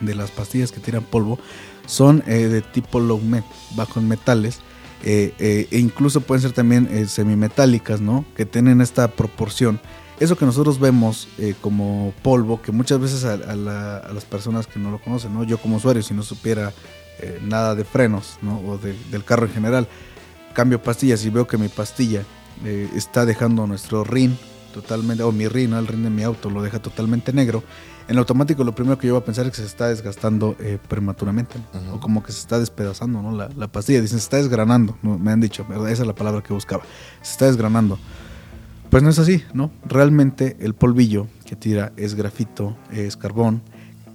de 0.00 0.14
las 0.14 0.30
pastillas 0.30 0.72
que 0.72 0.80
tiran 0.80 1.04
polvo 1.04 1.38
son 1.86 2.22
eh, 2.26 2.48
de 2.48 2.62
tipo 2.62 3.00
low 3.00 3.20
met, 3.20 3.44
bajo 3.74 4.00
en 4.00 4.08
metales 4.08 4.60
eh, 5.02 5.32
eh, 5.38 5.66
e 5.70 5.78
incluso 5.78 6.20
pueden 6.20 6.42
ser 6.42 6.52
también 6.52 6.88
eh, 6.90 7.06
semimetálicas, 7.06 8.00
¿no? 8.00 8.24
Que 8.36 8.44
tienen 8.44 8.80
esta 8.80 9.08
proporción. 9.08 9.80
Eso 10.18 10.36
que 10.36 10.44
nosotros 10.44 10.78
vemos 10.78 11.28
como 11.62 12.12
polvo, 12.22 12.60
que 12.60 12.72
muchas 12.72 13.00
veces 13.00 13.24
a, 13.24 13.38
las 13.56 14.24
personas 14.26 14.66
que 14.66 14.78
no 14.78 14.90
lo 14.90 14.98
conocen, 14.98 15.32
¿no? 15.32 15.44
Yo 15.44 15.56
como 15.56 15.76
usuario, 15.76 16.02
si 16.02 16.12
no 16.12 16.22
supiera 16.22 16.74
nada 17.40 17.74
de 17.74 17.84
frenos, 17.84 18.36
¿no? 18.42 18.60
O 18.60 18.76
del 18.76 19.24
carro 19.24 19.46
en 19.46 19.52
general, 19.54 19.88
cambio 20.52 20.82
pastillas 20.82 21.24
y 21.24 21.30
veo 21.30 21.46
que 21.46 21.56
mi 21.56 21.68
pastilla 21.68 22.22
está 22.94 23.24
dejando 23.24 23.66
nuestro 23.66 24.04
rin 24.04 24.36
totalmente, 24.74 25.22
o 25.22 25.32
mi 25.32 25.48
rin, 25.48 25.72
el 25.72 25.86
rin 25.86 26.02
de 26.02 26.10
mi 26.10 26.22
auto 26.22 26.50
lo 26.50 26.60
deja 26.60 26.80
totalmente 26.80 27.32
negro 27.32 27.64
en 28.10 28.18
automático 28.18 28.64
lo 28.64 28.74
primero 28.74 28.98
que 28.98 29.06
yo 29.06 29.14
voy 29.14 29.22
a 29.22 29.24
pensar 29.24 29.46
es 29.46 29.52
que 29.52 29.58
se 29.58 29.66
está 29.66 29.86
desgastando 29.86 30.56
eh, 30.58 30.78
prematuramente, 30.88 31.54
o 31.94 32.00
como 32.00 32.24
que 32.24 32.32
se 32.32 32.40
está 32.40 32.58
despedazando 32.58 33.22
¿no? 33.22 33.30
la, 33.30 33.68
pastilla. 33.68 34.00
Dicen, 34.00 34.18
se 34.18 34.24
está 34.24 34.38
desgranando, 34.38 34.98
me 35.00 35.30
han 35.30 35.40
dicho, 35.40 35.64
¿verdad? 35.68 35.90
esa 35.90 36.02
es 36.02 36.08
la 36.08 36.14
palabra 36.16 36.42
que 36.42 36.52
buscaba, 36.52 36.82
se 37.22 37.30
está 37.30 37.46
desgranando. 37.46 38.00
Pues 38.90 39.04
no 39.04 39.10
es 39.10 39.20
así, 39.20 39.44
¿no? 39.54 39.70
Realmente 39.84 40.56
el 40.58 40.74
polvillo 40.74 41.28
que 41.46 41.54
tira 41.54 41.92
es 41.96 42.16
grafito, 42.16 42.76
es 42.90 43.16
carbón, 43.16 43.62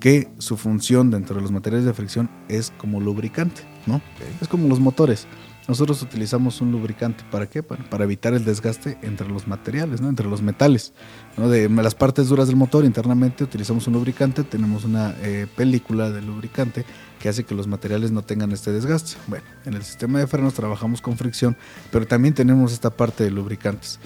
que 0.01 0.27
su 0.39 0.57
función 0.57 1.09
dentro 1.09 1.37
de 1.37 1.41
los 1.43 1.53
materiales 1.53 1.85
de 1.85 1.93
fricción 1.93 2.29
es 2.49 2.73
como 2.77 2.99
lubricante, 2.99 3.61
¿no? 3.85 4.01
Es 4.41 4.49
como 4.49 4.67
los 4.67 4.81
motores. 4.81 5.25
Nosotros 5.67 6.01
utilizamos 6.03 6.61
un 6.61 6.71
lubricante 6.71 7.23
para 7.31 7.47
qué? 7.47 7.63
Para, 7.63 8.03
evitar 8.03 8.33
el 8.33 8.45
desgaste 8.45 8.97
entre 9.01 9.27
los 9.27 9.47
materiales, 9.47 9.99
¿no? 9.99 10.09
entre 10.09 10.27
los 10.27 10.41
metales. 10.41 10.93
¿no? 11.37 11.49
De 11.49 11.67
las 11.69 11.95
partes 11.95 12.27
duras 12.27 12.47
del 12.47 12.55
motor 12.55 12.85
internamente 12.85 13.43
utilizamos 13.43 13.87
un 13.87 13.93
lubricante, 13.93 14.43
tenemos 14.43 14.83
una 14.83 15.15
eh, 15.21 15.47
película 15.55 16.11
de 16.11 16.21
lubricante 16.21 16.85
que 17.19 17.29
hace 17.29 17.43
que 17.43 17.55
los 17.55 17.67
materiales 17.67 18.11
no 18.11 18.21
tengan 18.21 18.51
este 18.51 18.71
desgaste. 18.71 19.17
Bueno, 19.27 19.45
en 19.65 19.73
el 19.73 19.83
sistema 19.83 20.19
de 20.19 20.27
frenos 20.27 20.53
trabajamos 20.53 21.01
con 21.01 21.17
fricción, 21.17 21.57
pero 21.91 22.05
también 22.05 22.35
tenemos 22.35 22.71
esta 22.71 22.91
parte 22.91 23.23
de 23.23 23.31
lubricantes. 23.31 23.99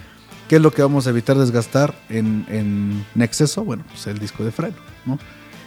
¿Qué 0.47 0.55
es 0.55 0.61
lo 0.61 0.71
que 0.71 0.81
vamos 0.81 1.05
a 1.05 1.09
evitar 1.11 1.37
desgastar 1.37 1.93
en, 2.09 2.45
en 2.49 3.21
exceso? 3.21 3.63
Bueno, 3.63 3.83
pues 3.87 4.07
el 4.07 4.17
disco 4.17 4.43
de 4.43 4.51
freno, 4.51 4.77
¿no? 5.05 5.19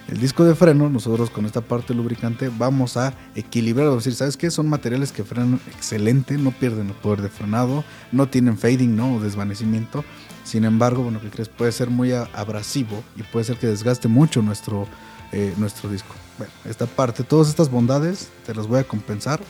El 0.08 0.20
disco 0.20 0.44
de 0.44 0.54
freno, 0.54 0.90
nosotros 0.90 1.30
con 1.30 1.46
esta 1.46 1.60
parte 1.60 1.94
lubricante 1.94 2.50
vamos 2.58 2.96
a 2.96 3.14
equilibrar, 3.34 3.88
es 3.88 3.94
decir, 3.96 4.14
¿sabes 4.14 4.36
qué? 4.36 4.50
Son 4.50 4.68
materiales 4.68 5.12
que 5.12 5.24
frenan 5.24 5.60
excelente, 5.68 6.36
no 6.36 6.50
pierden 6.50 6.88
el 6.88 6.94
poder 6.94 7.22
de 7.22 7.28
frenado, 7.28 7.84
no 8.10 8.28
tienen 8.28 8.58
fading, 8.58 8.96
¿no? 8.96 9.14
O 9.14 9.20
desvanecimiento. 9.20 10.04
Sin 10.44 10.64
embargo, 10.64 11.04
bueno, 11.04 11.20
¿qué 11.20 11.30
crees? 11.30 11.48
Puede 11.48 11.72
ser 11.72 11.88
muy 11.88 12.12
abrasivo 12.12 13.02
y 13.16 13.22
puede 13.22 13.44
ser 13.44 13.56
que 13.56 13.68
desgaste 13.68 14.08
mucho 14.08 14.42
nuestro, 14.42 14.86
eh, 15.30 15.54
nuestro 15.56 15.88
disco. 15.88 16.14
Bueno, 16.36 16.52
esta 16.64 16.86
parte, 16.86 17.22
todas 17.22 17.48
estas 17.48 17.70
bondades 17.70 18.28
te 18.44 18.54
las 18.54 18.66
voy 18.66 18.80
a 18.80 18.84
compensar. 18.84 19.40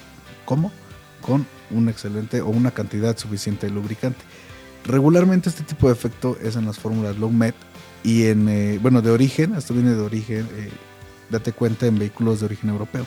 ¿Cómo? 0.44 0.70
Con 1.22 1.46
un 1.70 1.88
excelente 1.88 2.40
o 2.42 2.48
una 2.48 2.72
cantidad 2.72 3.16
suficiente 3.16 3.66
de 3.66 3.72
lubricante. 3.72 4.20
Regularmente 4.84 5.48
este 5.48 5.62
tipo 5.62 5.86
de 5.86 5.94
efecto 5.94 6.36
es 6.42 6.56
en 6.56 6.66
las 6.66 6.78
fórmulas 6.78 7.16
low 7.16 7.30
met 7.30 7.54
y 8.02 8.26
en, 8.26 8.48
eh, 8.48 8.78
bueno, 8.80 9.02
de 9.02 9.10
origen, 9.10 9.54
esto 9.54 9.74
viene 9.74 9.90
de 9.90 10.00
origen, 10.00 10.48
eh, 10.52 10.70
date 11.30 11.52
cuenta 11.52 11.86
en 11.86 11.98
vehículos 11.98 12.40
de 12.40 12.46
origen 12.46 12.70
europeo. 12.70 13.06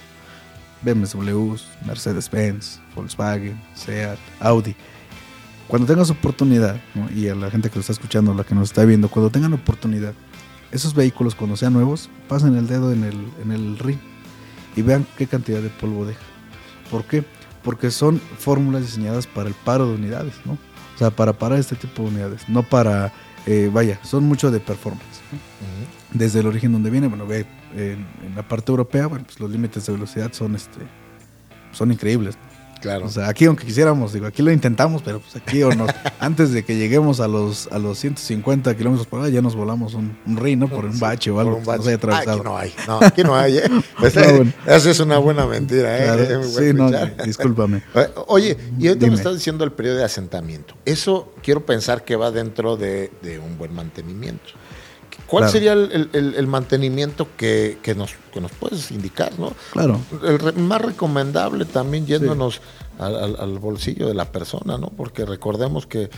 BMWs, 0.82 1.68
Mercedes-Benz, 1.86 2.80
Volkswagen, 2.96 3.60
Seat, 3.74 4.20
Audi. 4.40 4.76
Cuando 5.68 5.88
tengas 5.88 6.12
oportunidad, 6.12 6.80
y 7.16 7.28
a 7.28 7.36
la 7.36 7.50
gente 7.50 7.70
que 7.70 7.76
lo 7.76 7.82
está 7.82 7.94
escuchando, 7.94 8.34
la 8.34 8.44
que 8.44 8.54
nos 8.54 8.70
está 8.70 8.86
viendo, 8.86 9.10
cuando 9.10 9.32
tengan 9.32 9.54
oportunidad, 9.54 10.14
esos 10.72 10.94
vehículos 10.94 11.34
cuando 11.34 11.58
sean 11.58 11.74
nuevos, 11.74 12.10
pasen 12.28 12.56
el 12.56 12.68
dedo 12.68 12.92
en 12.94 13.04
el, 13.04 13.28
en 13.42 13.52
el 13.52 13.80
ring 13.80 13.98
y 14.76 14.84
vean 14.84 15.08
qué 15.18 15.26
cantidad 15.26 15.62
de 15.62 15.70
polvo 15.70 16.06
deja. 16.06 16.22
¿Por 16.92 17.04
qué? 17.06 17.24
porque 17.66 17.90
son 17.90 18.22
fórmulas 18.38 18.84
diseñadas 18.84 19.26
para 19.26 19.50
el 19.50 19.56
paro 19.56 19.88
de 19.88 19.96
unidades, 19.96 20.36
¿no? 20.46 20.54
O 20.54 20.98
sea, 20.98 21.10
para 21.10 21.34
parar 21.34 21.60
este 21.60 21.76
tipo 21.76 22.04
de 22.04 22.10
unidades, 22.10 22.48
no 22.48 22.62
para, 22.62 23.12
eh, 23.46 23.70
vaya, 23.72 24.00
son 24.04 24.24
mucho 24.26 24.52
de 24.52 24.60
performance. 24.60 25.22
Desde 26.12 26.40
el 26.40 26.48
origen 26.48 26.72
donde 26.72 26.90
viene, 26.90 27.08
bueno, 27.08 27.28
ve, 27.28 27.46
en, 27.76 28.06
en, 28.26 28.36
la 28.36 28.48
parte 28.48 28.72
europea, 28.72 29.08
bueno, 29.08 29.26
pues 29.26 29.40
los 29.40 29.50
límites 29.50 29.86
de 29.86 29.94
velocidad 29.94 30.32
son, 30.34 30.56
este, 30.56 30.80
son 31.72 31.92
increíbles. 31.92 32.38
Claro. 32.86 33.08
O 33.08 33.10
sea, 33.10 33.28
aquí 33.30 33.46
aunque 33.46 33.66
quisiéramos, 33.66 34.14
digo, 34.14 34.28
aquí 34.28 34.44
lo 34.44 34.52
intentamos, 34.52 35.02
pero 35.02 35.20
pues 35.20 35.36
aquí 35.36 35.64
o 35.64 35.74
nos, 35.74 35.90
antes 36.20 36.52
de 36.52 36.64
que 36.64 36.76
lleguemos 36.78 37.20
a 37.20 37.28
los 37.28 37.68
a 37.72 37.80
los 37.80 37.98
150 37.98 38.78
kilómetros 38.78 39.08
por 39.08 39.22
hora 39.22 39.30
ya 39.30 39.42
nos 39.42 39.56
volamos 39.56 39.96
un, 39.96 40.16
un 40.28 40.38
rey, 40.38 40.56
¿no? 40.56 40.68
Por 40.68 40.86
un 40.86 41.00
bache 41.00 41.32
o 41.32 41.40
algo 41.40 41.54
Por 41.60 41.60
un 41.60 41.66
bache. 41.66 41.98
que 41.98 42.06
nos 42.08 42.16
haya. 42.16 42.34
Aquí 42.34 42.44
no 42.44 42.58
hay, 42.58 42.74
no, 42.88 43.00
aquí 43.02 43.24
no 43.24 43.36
hay, 43.36 43.58
¿eh? 43.58 43.64
No, 43.70 43.82
bueno. 44.36 44.54
esa 44.68 44.92
es 44.92 45.00
una 45.00 45.18
buena 45.18 45.48
mentira, 45.48 45.98
¿eh? 45.98 46.04
Claro, 46.04 46.24
Eh, 46.42 46.44
sí, 46.44 46.74
no, 46.74 46.92
discúlpame. 47.26 47.82
Eh, 47.96 48.08
Oye, 48.28 48.56
y 48.78 48.88
ahorita 48.88 49.06
Dime. 49.06 49.12
me 49.12 49.16
estás 49.18 49.34
diciendo 49.34 49.64
el 49.64 49.72
periodo 49.72 49.98
de 49.98 50.04
asentamiento. 50.04 50.76
Eso 50.86 51.34
quiero 51.42 51.66
pensar 51.66 52.04
que 52.06 52.16
va 52.16 52.30
dentro 52.30 52.78
de, 52.78 53.12
de 53.24 53.40
un 53.40 53.58
buen 53.58 53.74
mantenimiento. 53.74 54.44
¿Cuál 55.28 55.42
Claro. 55.44 55.52
sería 55.52 55.74
el, 55.74 55.92
el- 55.92 56.10
el- 56.14 56.36
el 56.36 56.48
mantenimiento 56.48 57.28
que, 57.36 57.80
que 57.82 57.96
nos, 57.96 58.12
que 58.34 58.40
nos 58.42 58.52
puedes 58.52 58.92
indicar, 58.92 59.38
no? 59.40 59.54
Claro. 59.74 60.00
El 60.24 60.38
re- 60.40 60.52
más 60.54 60.82
recomendable 60.82 61.66
también 61.66 62.06
yéndonos 62.06 62.62
al, 63.00 63.16
al- 63.16 63.36
al 63.40 63.60
bolsillo 63.60 64.08
de 64.08 64.14
la 64.14 64.32
persona, 64.32 64.78
¿no? 64.78 64.88
Porque 64.90 65.26
recordemos 65.26 65.88
que, 65.88 66.10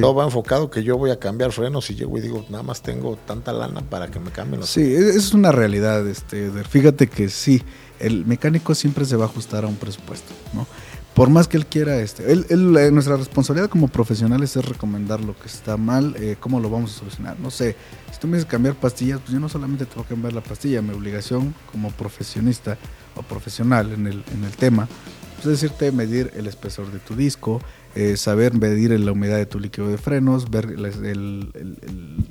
todo 0.00 0.14
va 0.14 0.24
enfocado 0.24 0.70
que 0.70 0.82
yo 0.84 0.96
voy 0.96 1.10
a 1.10 1.18
cambiar 1.18 1.50
frenos 1.52 1.90
y 1.90 1.94
llego 1.96 2.16
y 2.18 2.20
digo, 2.20 2.44
nada 2.50 2.62
más 2.62 2.82
tengo 2.82 3.18
tanta 3.26 3.52
lana 3.52 3.80
para 3.82 4.08
que 4.08 4.20
me 4.20 4.30
cambien 4.30 4.60
los 4.60 4.70
Sí, 4.70 4.80
es 4.94 5.16
es 5.16 5.34
una 5.34 5.50
realidad. 5.52 6.06
Este, 6.06 6.48
fíjate 6.68 7.08
que 7.08 7.28
sí, 7.28 7.62
el 7.98 8.24
mecánico 8.26 8.74
siempre 8.74 9.04
se 9.04 9.16
va 9.16 9.24
a 9.24 9.28
ajustar 9.28 9.64
a 9.64 9.66
un 9.66 9.76
presupuesto, 9.76 10.32
¿no? 10.54 10.66
Por 11.14 11.28
más 11.28 11.46
que 11.46 11.58
él 11.58 11.66
quiera, 11.66 11.98
este, 12.00 12.32
él, 12.32 12.46
él, 12.48 12.74
eh, 12.78 12.90
nuestra 12.90 13.16
responsabilidad 13.16 13.68
como 13.68 13.88
profesionales 13.88 14.56
es 14.56 14.64
recomendar 14.64 15.20
lo 15.20 15.38
que 15.38 15.46
está 15.46 15.76
mal, 15.76 16.14
eh, 16.18 16.36
cómo 16.40 16.58
lo 16.58 16.70
vamos 16.70 16.94
a 16.96 16.98
solucionar. 17.00 17.38
No 17.38 17.50
sé, 17.50 17.76
si 18.10 18.18
tú 18.18 18.28
me 18.28 18.38
dices 18.38 18.50
cambiar 18.50 18.76
pastillas, 18.76 19.20
pues 19.20 19.32
yo 19.32 19.38
no 19.38 19.50
solamente 19.50 19.84
te 19.84 19.94
voy 19.94 20.04
a 20.04 20.08
cambiar 20.08 20.32
la 20.32 20.40
pastilla, 20.40 20.80
mi 20.80 20.94
obligación 20.94 21.54
como 21.70 21.90
profesionista 21.90 22.78
o 23.14 23.22
profesional 23.22 23.92
en 23.92 24.06
el, 24.06 24.24
en 24.32 24.44
el 24.44 24.52
tema, 24.52 24.88
pues 25.34 25.46
es 25.54 25.60
decirte 25.60 25.92
medir 25.92 26.32
el 26.34 26.46
espesor 26.46 26.90
de 26.90 26.98
tu 26.98 27.14
disco, 27.14 27.60
eh, 27.94 28.16
saber 28.16 28.54
medir 28.54 28.98
la 28.98 29.12
humedad 29.12 29.36
de 29.36 29.44
tu 29.44 29.60
líquido 29.60 29.88
de 29.88 29.98
frenos, 29.98 30.50
ver 30.50 30.64
el- 30.64 30.86
el, 30.86 32.24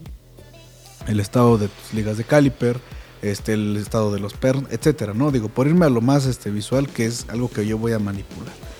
el 1.07 1.19
estado 1.19 1.59
de 1.59 1.67
tus 1.67 1.93
ligas 1.93 2.17
de 2.17 2.23
caliper, 2.23 2.79
este, 3.21 3.53
el 3.53 3.77
estado 3.77 4.11
de 4.11 4.19
los 4.19 4.33
pernos, 4.33 4.71
etcétera, 4.71 5.13
¿no? 5.13 5.29
Digo, 5.29 5.49
por 5.49 5.67
irme 5.67 5.85
a 5.85 5.89
lo 5.89 6.01
más 6.01 6.25
este, 6.25 6.49
visual, 6.49 6.87
que 6.89 7.05
es 7.05 7.25
algo 7.29 7.51
que 7.51 7.67
yo 7.67 7.77
voy 7.77 7.91
a 7.91 7.99
manipular. 7.99 8.70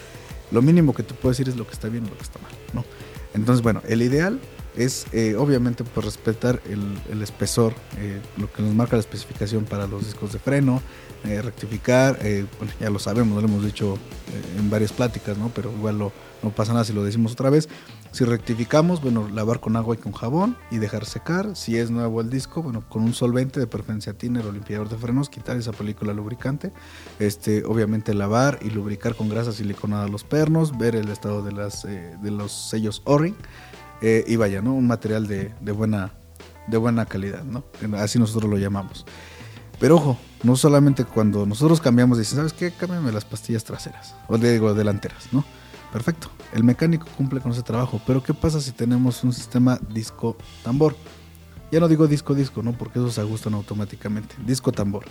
Lo 0.52 0.62
mínimo 0.62 0.94
que 0.94 1.04
te 1.04 1.14
puedo 1.14 1.32
decir 1.32 1.48
es 1.50 1.56
lo 1.56 1.66
que 1.66 1.74
está 1.74 1.88
bien 1.88 2.06
y 2.06 2.10
lo 2.10 2.16
que 2.16 2.24
está 2.24 2.40
mal, 2.40 2.52
¿no? 2.74 2.86
Entonces, 3.34 3.64
bueno, 3.64 3.82
el 3.88 4.02
ideal 4.02 4.40
es 4.76 5.06
eh, 5.12 5.36
obviamente 5.36 5.84
pues 5.84 6.06
respetar 6.06 6.62
el, 6.70 6.82
el 7.12 7.22
espesor, 7.22 7.74
eh, 7.98 8.20
lo 8.38 8.52
que 8.52 8.62
nos 8.62 8.74
marca 8.74 8.96
la 8.96 9.02
especificación 9.02 9.66
para 9.66 9.88
los 9.88 10.06
discos 10.06 10.34
de 10.34 10.40
freno, 10.40 10.82
eh, 11.24 11.42
rectificar, 11.42 12.18
ya 12.80 12.90
lo 12.90 12.98
sabemos, 12.98 13.42
lo 13.42 13.48
hemos 13.48 13.64
dicho 13.64 13.98
en 14.58 14.70
varias 14.72 14.92
pláticas, 14.92 15.38
¿no? 15.38 15.52
Pero 15.54 15.72
igual 15.72 16.00
no 16.00 16.50
pasa 16.56 16.74
nada 16.74 16.84
si 16.84 16.94
lo 16.94 17.04
decimos 17.04 17.34
otra 17.34 17.52
vez. 17.52 17.70
Si 18.12 18.26
rectificamos, 18.26 19.02
bueno, 19.02 19.30
lavar 19.30 19.60
con 19.60 19.76
agua 19.76 19.96
y 19.96 19.98
con 20.00 20.12
jabón 20.12 20.58
y 20.72 20.80
dejar 20.80 21.06
secar. 21.06 21.56
Si 21.56 21.78
es 21.78 21.92
nuevo 21.92 22.22
el 22.22 22.30
disco, 22.30 22.64
bueno, 22.64 22.84
con 22.90 23.04
un 23.04 23.14
solvente 23.14 23.60
de 23.60 23.68
preferencia 23.68 24.14
thinner 24.14 24.46
o 24.48 24.52
limpiador 24.52 24.90
de 24.90 24.98
frenos, 24.98 25.30
quitar 25.30 25.56
esa 25.58 25.72
película 25.72 26.12
lubricante. 26.12 26.74
Este, 27.20 27.64
obviamente 27.64 28.14
lavar 28.14 28.60
y 28.62 28.72
lubricar 28.72 29.16
con 29.16 29.30
grasa 29.30 29.52
siliconada 29.52 30.08
los 30.08 30.24
pernos, 30.24 30.78
ver 30.78 30.96
el 30.96 31.10
estado 31.10 31.44
de, 31.44 31.52
las, 31.52 31.84
de 31.84 32.32
los 32.32 32.52
sellos 32.52 33.02
O-ring. 33.06 33.36
Eh, 34.02 34.24
y 34.28 34.36
vaya, 34.36 34.62
¿no? 34.62 34.74
Un 34.74 34.88
material 34.88 35.28
de, 35.28 35.54
de 35.62 35.72
buena, 35.72 36.14
de 36.68 36.78
buena 36.78 37.06
calidad, 37.06 37.44
¿no? 37.44 37.64
Así 37.98 38.20
nosotros 38.20 38.50
lo 38.50 38.58
llamamos. 38.58 39.06
Pero 39.80 39.96
ojo, 39.96 40.18
no 40.44 40.56
solamente 40.56 41.06
cuando 41.06 41.46
nosotros 41.46 41.82
cambiamos, 41.82 42.18
dicen, 42.18 42.38
¿sabes 42.38 42.54
qué? 42.54 42.72
Cámbiame 42.72 43.12
las 43.12 43.26
pastillas 43.26 43.64
traseras, 43.64 44.16
o 44.28 44.38
digo, 44.38 44.74
delanteras, 44.74 45.30
¿no? 45.32 45.44
Perfecto, 45.92 46.30
el 46.54 46.64
mecánico 46.64 47.06
cumple 47.18 47.42
con 47.42 47.52
ese 47.52 47.64
trabajo, 47.64 48.00
pero 48.08 48.24
¿qué 48.24 48.34
pasa 48.34 48.62
si 48.62 48.72
tenemos 48.72 49.24
un 49.24 49.34
sistema 49.34 49.80
disco-tambor? 49.90 50.96
Ya 51.72 51.80
no 51.80 51.88
digo 51.88 52.08
disco-disco, 52.08 52.62
¿no? 52.62 52.74
Porque 52.74 53.00
esos 53.00 53.16
se 53.16 53.22
ajustan 53.22 53.54
automáticamente. 53.54 54.36
Disco-tambor. 54.46 55.06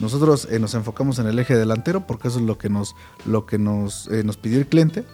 Nosotros 0.00 0.48
eh, 0.50 0.58
nos 0.58 0.74
enfocamos 0.74 1.18
en 1.18 1.26
el 1.26 1.38
eje 1.38 1.56
delantero 1.56 2.06
porque 2.06 2.28
eso 2.28 2.38
es 2.38 2.44
lo 2.44 2.58
que 2.58 2.68
nos, 2.68 2.96
lo 3.26 3.46
que 3.46 3.58
nos, 3.58 4.08
eh, 4.08 4.24
nos 4.24 4.36
pidió 4.36 4.58
el 4.58 4.66
cliente. 4.66 5.04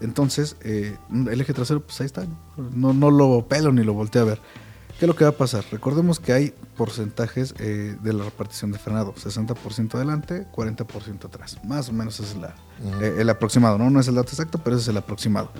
Entonces, 0.00 0.56
eh, 0.62 0.96
el 1.10 1.40
eje 1.40 1.52
trasero, 1.52 1.80
pues 1.80 2.00
ahí 2.00 2.06
está. 2.06 2.26
¿no? 2.56 2.92
No, 2.92 3.10
lo 3.10 3.46
pelo 3.46 3.72
ni 3.72 3.84
lo 3.84 3.92
volteo 3.92 4.22
a 4.22 4.24
ver. 4.24 4.40
¿Qué 4.98 5.06
es 5.06 5.08
lo 5.08 5.16
que 5.16 5.24
va 5.24 5.30
a 5.30 5.36
pasar? 5.36 5.64
Recordemos 5.70 6.20
que 6.20 6.32
hay 6.32 6.54
porcentajes 6.76 7.54
eh, 7.58 7.96
de 8.02 8.12
la 8.12 8.24
repartición 8.24 8.70
de 8.70 8.78
frenado. 8.78 9.14
60% 9.14 9.94
adelante, 9.94 10.46
40% 10.52 11.24
atrás. 11.24 11.58
Más 11.64 11.88
o 11.88 11.92
menos 11.92 12.20
es 12.20 12.36
la, 12.36 12.54
eh, 13.00 13.16
el 13.18 13.30
aproximado. 13.30 13.78
¿no? 13.78 13.88
no 13.88 14.00
es 14.00 14.08
el 14.08 14.14
dato 14.14 14.30
exacto, 14.30 14.60
pero 14.62 14.76
ese 14.76 14.84
es 14.84 14.88
el 14.88 14.96
aproximado. 14.98 15.50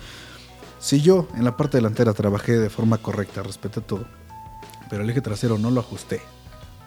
Si 0.80 1.02
yo 1.02 1.28
en 1.36 1.44
la 1.44 1.58
parte 1.58 1.76
delantera 1.76 2.14
trabajé 2.14 2.58
de 2.58 2.70
forma 2.70 2.96
correcta, 2.96 3.42
respeté 3.42 3.82
todo, 3.82 4.06
pero 4.88 5.02
el 5.02 5.10
eje 5.10 5.20
trasero 5.20 5.58
no 5.58 5.70
lo 5.70 5.80
ajusté, 5.80 6.22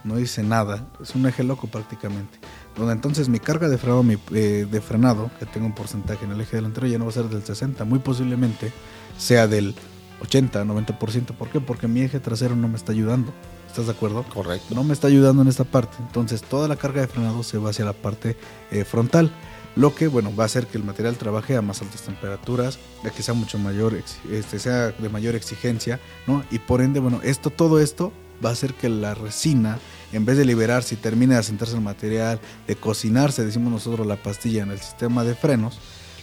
no 0.02 0.18
hice 0.18 0.42
nada, 0.42 0.88
es 1.00 1.14
un 1.14 1.26
eje 1.26 1.44
loco 1.44 1.68
prácticamente. 1.68 2.40
Donde 2.76 2.92
entonces 2.92 3.28
mi 3.28 3.38
carga 3.38 3.68
de 3.68 3.78
frenado, 3.78 4.02
mi, 4.02 4.16
eh, 4.32 4.66
de 4.70 4.80
frenado, 4.80 5.30
que 5.38 5.46
tengo 5.46 5.66
un 5.66 5.74
porcentaje 5.74 6.24
en 6.24 6.32
el 6.32 6.40
eje 6.40 6.56
delantero, 6.56 6.86
ya 6.86 6.98
no 6.98 7.04
va 7.04 7.10
a 7.10 7.14
ser 7.14 7.28
del 7.28 7.44
60, 7.44 7.84
muy 7.84 8.00
posiblemente 8.00 8.72
sea 9.16 9.46
del 9.46 9.74
80, 10.22 10.64
90%. 10.64 11.26
¿Por 11.36 11.48
qué? 11.50 11.60
Porque 11.60 11.86
mi 11.86 12.02
eje 12.02 12.20
trasero 12.20 12.56
no 12.56 12.68
me 12.68 12.76
está 12.76 12.92
ayudando. 12.92 13.32
¿Estás 13.68 13.86
de 13.86 13.92
acuerdo? 13.92 14.24
Correcto. 14.32 14.72
no 14.74 14.84
me 14.84 14.92
está 14.92 15.08
ayudando 15.08 15.42
en 15.42 15.48
esta 15.48 15.64
parte. 15.64 15.96
Entonces 15.98 16.42
toda 16.42 16.68
la 16.68 16.76
carga 16.76 17.00
de 17.00 17.08
frenado 17.08 17.42
se 17.42 17.58
va 17.58 17.70
hacia 17.70 17.84
la 17.84 17.92
parte 17.92 18.36
eh, 18.70 18.84
frontal. 18.84 19.32
Lo 19.76 19.94
que, 19.94 20.06
bueno, 20.06 20.34
va 20.34 20.44
a 20.44 20.46
hacer 20.46 20.68
que 20.68 20.78
el 20.78 20.84
material 20.84 21.16
trabaje 21.16 21.56
a 21.56 21.62
más 21.62 21.82
altas 21.82 22.02
temperaturas, 22.02 22.78
a 23.04 23.10
que 23.10 23.22
sea 23.24 23.34
mucho 23.34 23.58
mayor, 23.58 23.94
este, 24.30 24.58
sea 24.60 24.90
de 24.90 25.08
mayor 25.08 25.34
exigencia, 25.34 25.98
¿no? 26.28 26.44
Y 26.52 26.60
por 26.60 26.80
ende, 26.80 27.00
bueno, 27.00 27.20
esto, 27.24 27.50
todo 27.50 27.80
esto 27.80 28.12
va 28.44 28.50
a 28.50 28.52
hacer 28.52 28.74
que 28.74 28.88
la 28.88 29.14
resina, 29.14 29.80
en 30.14 30.24
vez 30.24 30.36
de 30.36 30.44
liberarse 30.44 30.94
y 30.94 30.98
termine 30.98 31.34
de 31.34 31.40
asentarse 31.40 31.74
el 31.74 31.80
material, 31.82 32.40
de 32.66 32.76
cocinarse, 32.76 33.44
decimos 33.44 33.72
nosotros, 33.72 34.06
la 34.06 34.16
pastilla 34.16 34.62
en 34.62 34.70
el 34.70 34.78
sistema 34.78 35.24
de 35.24 35.34
frenos, 35.34 35.78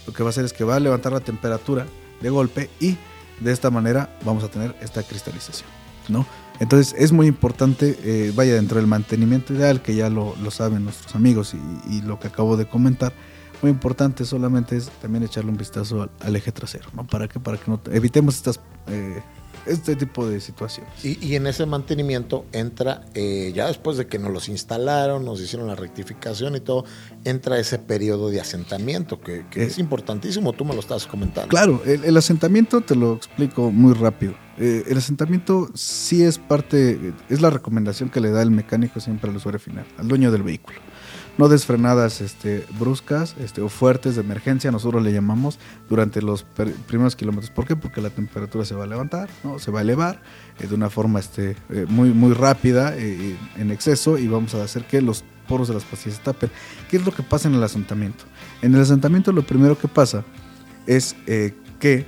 lo 0.06 0.12
que 0.12 0.22
va 0.22 0.28
a 0.28 0.30
hacer 0.30 0.44
es 0.44 0.52
que 0.52 0.64
va 0.64 0.76
a 0.76 0.80
levantar 0.80 1.12
la 1.12 1.20
temperatura 1.20 1.86
de 2.20 2.30
golpe 2.30 2.70
y 2.80 2.96
de 3.40 3.52
esta 3.52 3.70
manera 3.70 4.18
vamos 4.24 4.44
a 4.44 4.48
tener 4.48 4.74
esta 4.80 5.02
cristalización, 5.02 5.68
¿no? 6.08 6.26
Entonces 6.60 6.94
es 6.96 7.12
muy 7.12 7.26
importante, 7.26 7.98
eh, 8.04 8.32
vaya 8.34 8.54
dentro 8.54 8.76
del 8.76 8.86
mantenimiento 8.86 9.52
ideal, 9.52 9.82
que 9.82 9.94
ya 9.94 10.08
lo, 10.08 10.34
saben 10.50 10.84
nuestros 10.84 11.14
amigos 11.14 11.54
y, 11.90 12.02
lo 12.02 12.20
que 12.20 12.28
acabo 12.28 12.56
de 12.56 12.66
comentar, 12.66 13.12
muy 13.62 13.70
importante 13.70 14.24
solamente 14.24 14.76
es 14.76 14.90
también 15.00 15.24
echarle 15.24 15.50
un 15.50 15.56
vistazo 15.56 16.08
al, 16.20 16.36
eje 16.36 16.52
trasero, 16.52 16.88
¿no? 16.94 17.06
¿Para 17.06 17.28
qué? 17.28 17.40
Para 17.40 17.58
que 17.58 17.70
no 17.70 17.78
te- 17.78 17.96
evitemos 17.96 18.36
estas, 18.36 18.60
eh, 18.88 19.22
este 19.66 19.96
tipo 19.96 20.26
de 20.28 20.40
situaciones. 20.40 20.92
Y, 21.04 21.18
y 21.24 21.36
en 21.36 21.46
ese 21.46 21.66
mantenimiento 21.66 22.44
entra, 22.52 23.02
eh, 23.14 23.52
ya 23.54 23.66
después 23.66 23.96
de 23.96 24.06
que 24.06 24.18
nos 24.18 24.32
los 24.32 24.48
instalaron, 24.48 25.24
nos 25.24 25.40
hicieron 25.40 25.68
la 25.68 25.74
rectificación 25.74 26.56
y 26.56 26.60
todo, 26.60 26.84
entra 27.24 27.58
ese 27.58 27.78
periodo 27.78 28.30
de 28.30 28.40
asentamiento 28.40 29.20
que, 29.20 29.44
que 29.50 29.62
Eh. 29.62 29.66
es 29.66 29.78
importantísimo, 29.78 30.52
tú 30.52 30.64
me 30.64 30.74
lo 30.74 30.80
estás 30.80 31.06
comentando. 31.06 31.48
Claro, 31.48 31.82
el, 31.86 32.04
el 32.04 32.16
asentamiento 32.16 32.80
te 32.80 32.94
lo 32.96 33.14
explico 33.14 33.70
muy 33.70 33.94
rápido. 33.94 34.34
Eh, 34.58 34.84
el 34.86 34.98
asentamiento 34.98 35.70
sí 35.74 36.22
es 36.22 36.38
parte, 36.38 37.14
es 37.30 37.40
la 37.40 37.48
recomendación 37.50 38.10
que 38.10 38.20
le 38.20 38.30
da 38.30 38.42
el 38.42 38.50
mecánico 38.50 39.00
siempre 39.00 39.30
al 39.30 39.36
usuario 39.36 39.58
final, 39.58 39.86
al 39.96 40.08
dueño 40.08 40.30
del 40.30 40.42
vehículo. 40.42 40.78
No 41.38 41.48
des 41.48 41.64
frenadas 41.64 42.20
este, 42.20 42.66
bruscas 42.78 43.34
este, 43.40 43.62
o 43.62 43.70
fuertes 43.70 44.16
de 44.16 44.20
emergencia, 44.20 44.70
nosotros 44.70 45.02
le 45.02 45.12
llamamos, 45.12 45.58
durante 45.88 46.20
los 46.20 46.44
primeros 46.86 47.16
kilómetros. 47.16 47.50
¿Por 47.50 47.66
qué? 47.66 47.74
Porque 47.74 48.02
la 48.02 48.10
temperatura 48.10 48.64
se 48.66 48.74
va 48.74 48.84
a 48.84 48.86
levantar, 48.86 49.30
¿no? 49.42 49.58
se 49.58 49.70
va 49.70 49.78
a 49.78 49.82
elevar 49.82 50.20
eh, 50.60 50.66
de 50.66 50.74
una 50.74 50.90
forma 50.90 51.20
este, 51.20 51.56
eh, 51.70 51.86
muy, 51.88 52.10
muy 52.10 52.34
rápida, 52.34 52.94
eh, 52.96 53.36
en 53.56 53.70
exceso, 53.70 54.18
y 54.18 54.28
vamos 54.28 54.54
a 54.54 54.62
hacer 54.62 54.84
que 54.84 55.00
los 55.00 55.24
poros 55.48 55.68
de 55.68 55.74
las 55.74 55.84
pastillas 55.84 56.18
se 56.18 56.24
tapen. 56.24 56.50
¿Qué 56.90 56.98
es 56.98 57.06
lo 57.06 57.12
que 57.12 57.22
pasa 57.22 57.48
en 57.48 57.54
el 57.54 57.62
asentamiento? 57.62 58.24
En 58.60 58.74
el 58.74 58.82
asentamiento 58.82 59.32
lo 59.32 59.42
primero 59.42 59.78
que 59.78 59.88
pasa 59.88 60.24
es 60.86 61.16
que 61.78 62.06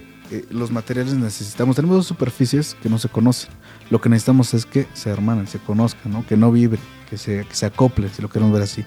los 0.50 0.70
materiales 0.70 1.14
necesitamos, 1.14 1.76
tenemos 1.76 1.96
dos 1.96 2.06
superficies 2.06 2.76
que 2.82 2.88
no 2.88 2.98
se 2.98 3.08
conocen. 3.08 3.50
Lo 3.90 4.00
que 4.00 4.08
necesitamos 4.08 4.54
es 4.54 4.66
que 4.66 4.86
se 4.94 5.10
hermanen, 5.10 5.46
se 5.46 5.58
conozcan, 5.58 6.12
¿no? 6.12 6.26
que 6.26 6.36
no 6.36 6.50
vibren, 6.50 6.80
que 7.08 7.18
se, 7.18 7.44
que 7.44 7.54
se 7.54 7.70
si 7.70 8.22
lo 8.22 8.28
queremos 8.28 8.52
ver 8.52 8.62
así. 8.62 8.84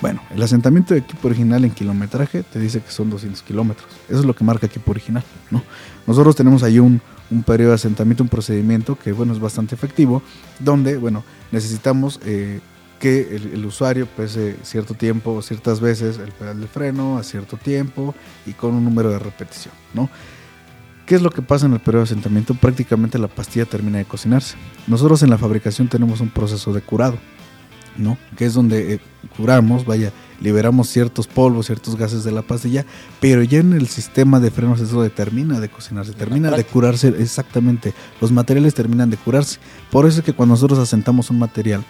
Bueno, 0.00 0.20
el 0.34 0.42
asentamiento 0.42 0.92
de 0.92 1.00
equipo 1.00 1.28
original 1.28 1.64
en 1.64 1.70
kilometraje 1.70 2.42
te 2.42 2.58
dice 2.58 2.80
que 2.80 2.90
son 2.90 3.08
200 3.08 3.42
kilómetros. 3.42 3.88
Eso 4.08 4.20
es 4.20 4.24
lo 4.26 4.34
que 4.34 4.44
marca 4.44 4.66
equipo 4.66 4.90
original. 4.90 5.24
¿no? 5.50 5.62
Nosotros 6.06 6.36
tenemos 6.36 6.62
ahí 6.62 6.78
un, 6.78 7.00
un 7.30 7.42
periodo 7.42 7.70
de 7.70 7.76
asentamiento, 7.76 8.22
un 8.22 8.28
procedimiento 8.28 8.98
que 8.98 9.12
bueno, 9.12 9.32
es 9.32 9.40
bastante 9.40 9.74
efectivo, 9.74 10.22
donde 10.58 10.96
bueno, 10.98 11.24
necesitamos 11.50 12.20
eh, 12.24 12.60
que 12.98 13.36
el, 13.36 13.64
usuario 13.64 14.06
pese 14.06 14.56
cierto 14.62 14.94
tiempo, 14.94 15.40
ciertas 15.42 15.80
veces 15.80 16.18
el 16.18 16.32
pedal 16.32 16.60
de 16.60 16.66
freno 16.66 17.18
a 17.18 17.22
cierto 17.22 17.56
tiempo 17.56 18.14
y 18.46 18.52
con 18.52 18.74
un 18.74 18.84
número 18.84 19.10
de 19.10 19.18
repetición, 19.18 19.74
¿no? 19.94 20.08
¿Qué 21.04 21.14
es 21.14 21.22
lo 21.22 21.30
que 21.30 21.40
pasa 21.40 21.66
en 21.66 21.72
el 21.72 21.78
periodo 21.78 22.04
de 22.04 22.10
asentamiento? 22.10 22.54
Prácticamente 22.54 23.16
la 23.16 23.28
pastilla 23.28 23.64
termina 23.64 23.98
de 23.98 24.06
cocinarse. 24.06 24.56
Nosotros 24.88 25.22
en 25.22 25.30
la 25.30 25.38
fabricación 25.38 25.86
tenemos 25.86 26.20
un 26.20 26.30
proceso 26.30 26.72
de 26.72 26.80
curado, 26.80 27.16
¿no? 27.98 28.18
Que 28.36 28.46
es 28.46 28.54
donde 28.54 28.94
eh, 28.94 29.00
curamos, 29.36 29.84
vaya, 29.84 30.12
liberamos 30.40 30.88
ciertos 30.88 31.26
polvos, 31.26 31.66
ciertos 31.66 31.96
gases 31.96 32.24
de 32.24 32.32
la 32.32 32.42
pastilla, 32.42 32.84
pero 33.20 33.42
ya 33.42 33.60
en 33.60 33.72
el 33.72 33.88
sistema 33.88 34.40
de 34.40 34.50
frenos 34.50 34.80
eso 34.80 35.08
termina 35.10 35.60
de 35.60 35.68
cocinarse, 35.68 36.12
termina 36.12 36.50
de 36.50 36.64
curarse, 36.64 37.08
exactamente, 37.18 37.94
los 38.20 38.32
materiales 38.32 38.74
terminan 38.74 39.10
de 39.10 39.16
curarse. 39.16 39.58
Por 39.90 40.06
eso 40.06 40.20
es 40.20 40.24
que 40.24 40.32
cuando 40.32 40.54
nosotros 40.54 40.78
asentamos 40.78 41.30
un 41.30 41.38
material, 41.38 41.84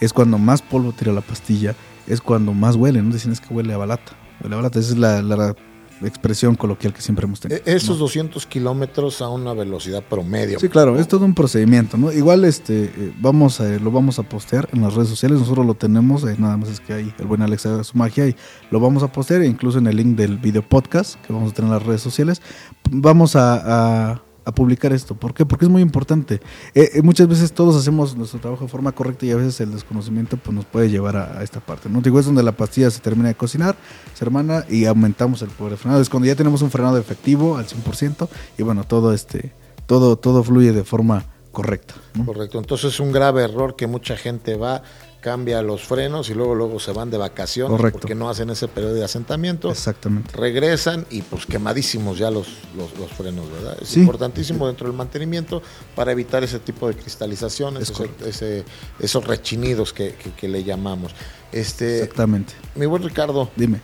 es 0.00 0.12
cuando 0.12 0.38
más 0.38 0.62
polvo 0.62 0.92
tira 0.92 1.12
la 1.12 1.20
pastilla, 1.20 1.74
es 2.06 2.20
cuando 2.20 2.52
más 2.52 2.76
huele, 2.76 3.02
no 3.02 3.12
dicen 3.12 3.32
es 3.32 3.40
que 3.40 3.54
huele 3.54 3.72
a 3.72 3.78
balata, 3.78 4.12
huele 4.42 4.54
a 4.54 4.56
balata, 4.56 4.80
esa 4.80 4.92
es 4.92 4.98
la 4.98 5.54
expresión 6.02 6.54
coloquial 6.54 6.92
que 6.92 7.00
siempre 7.00 7.26
hemos 7.26 7.40
tenido. 7.40 7.60
E-, 7.64 7.74
esos 7.74 7.98
200 7.98 8.46
kilómetros 8.46 9.22
a 9.22 9.28
una 9.28 9.52
velocidad 9.52 10.02
promedio. 10.02 10.58
Sí, 10.58 10.68
claro, 10.68 10.98
es 10.98 11.08
todo 11.08 11.24
un 11.24 11.34
procedimiento, 11.34 11.96
¿no? 11.96 12.12
Igual 12.12 12.44
este, 12.44 12.84
eh, 12.84 13.12
vamos 13.20 13.60
a, 13.60 13.68
lo 13.78 13.90
vamos 13.90 14.18
a 14.18 14.22
postear 14.22 14.68
en 14.72 14.82
las 14.82 14.94
redes 14.94 15.08
sociales, 15.08 15.38
nosotros 15.38 15.66
lo 15.66 15.74
tenemos, 15.74 16.24
eh, 16.24 16.36
nada 16.38 16.56
más 16.56 16.68
es 16.68 16.80
que 16.80 16.92
hay 16.92 17.14
el 17.18 17.26
buen 17.26 17.42
Alex 17.42 17.66
haga 17.66 17.84
su 17.84 17.96
magia 17.96 18.26
y 18.28 18.36
lo 18.70 18.80
vamos 18.80 19.02
a 19.02 19.12
postear, 19.12 19.44
incluso 19.44 19.78
en 19.78 19.86
el 19.86 19.96
link 19.96 20.16
del 20.16 20.38
video 20.38 20.62
podcast 20.62 21.14
que 21.24 21.32
vamos 21.32 21.52
a 21.52 21.54
tener 21.54 21.68
en 21.70 21.74
las 21.74 21.86
redes 21.86 22.00
sociales. 22.00 22.42
Vamos 22.90 23.36
a 23.36 23.52
a 23.64 24.22
publicar 24.50 24.92
esto. 24.92 25.14
¿Por 25.14 25.34
qué? 25.34 25.46
Porque 25.46 25.66
es 25.66 25.70
muy 25.70 25.82
importante. 25.82 26.40
Eh, 26.74 26.90
eh, 26.94 27.02
muchas 27.02 27.28
veces 27.28 27.52
todos 27.52 27.76
hacemos 27.76 28.16
nuestro 28.16 28.40
trabajo 28.40 28.64
de 28.64 28.70
forma 28.70 28.90
correcta 28.90 29.24
y 29.26 29.30
a 29.30 29.36
veces 29.36 29.60
el 29.60 29.70
desconocimiento 29.70 30.36
pues, 30.36 30.54
nos 30.54 30.64
puede 30.64 30.90
llevar 30.90 31.16
a, 31.16 31.42
esta 31.42 31.60
parte. 31.60 31.88
¿no? 31.88 32.00
Digo, 32.00 32.18
es 32.18 32.26
donde 32.26 32.42
la 32.42 32.52
pastilla 32.52 32.90
se 32.90 33.00
termina 33.00 33.28
de 33.28 33.36
cocinar, 33.36 33.76
se 34.14 34.24
hermana 34.24 34.64
y 34.68 34.86
aumentamos 34.86 35.42
el 35.42 35.50
poder 35.50 35.72
de 35.72 35.76
frenado. 35.76 36.02
Es 36.02 36.08
cuando 36.08 36.26
ya 36.26 36.34
tenemos 36.34 36.62
un 36.62 36.70
frenado 36.70 36.98
efectivo 36.98 37.56
al 37.56 37.66
100% 37.66 38.28
y 38.58 38.62
bueno, 38.64 38.84
todo, 38.84 39.12
este, 39.12 39.52
todo, 39.86 40.16
todo 40.16 40.42
fluye 40.42 40.72
de 40.72 40.82
forma 40.82 41.24
correcta. 41.52 41.94
Correcto. 42.24 42.58
Entonces 42.58 42.94
es 42.94 43.00
un 43.00 43.12
grave 43.12 43.44
error 43.44 43.76
que 43.76 43.86
mucha 43.86 44.16
gente 44.16 44.56
va 44.56 44.82
cambia 45.22 45.62
los 45.62 45.84
frenos 45.84 46.28
y 46.28 46.34
luego 46.34 46.54
luego 46.54 46.80
se 46.80 46.92
van 46.92 47.08
de 47.08 47.16
vacaciones 47.16 47.80
porque 47.92 48.14
no 48.14 48.28
hacen 48.28 48.50
ese 48.50 48.68
periodo 48.68 48.94
de 48.94 49.04
asentamiento. 49.04 49.70
Exactamente. 49.70 50.36
Regresan 50.36 51.06
y 51.10 51.22
pues 51.22 51.46
quemadísimos 51.46 52.18
ya 52.18 52.30
los, 52.30 52.48
los, 52.76 52.90
frenos, 53.12 53.50
¿verdad? 53.50 53.78
Es 53.80 53.96
importantísimo 53.96 54.66
dentro 54.66 54.88
del 54.88 54.96
mantenimiento 54.96 55.62
para 55.94 56.12
evitar 56.12 56.42
ese 56.42 56.58
tipo 56.58 56.88
de 56.88 56.94
cristalizaciones, 56.94 57.92
ese, 58.26 58.64
esos 58.98 59.24
rechinidos 59.24 59.92
que, 59.92 60.14
que, 60.36 60.48
le 60.48 60.64
llamamos. 60.64 61.14
Este, 61.52 62.02
Exactamente. 62.02 62.54
Mi 62.74 62.86
buen 62.86 63.02
Ricardo. 63.02 63.48
Dime. 63.56 63.80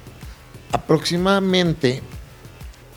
Aproximadamente 0.72 2.02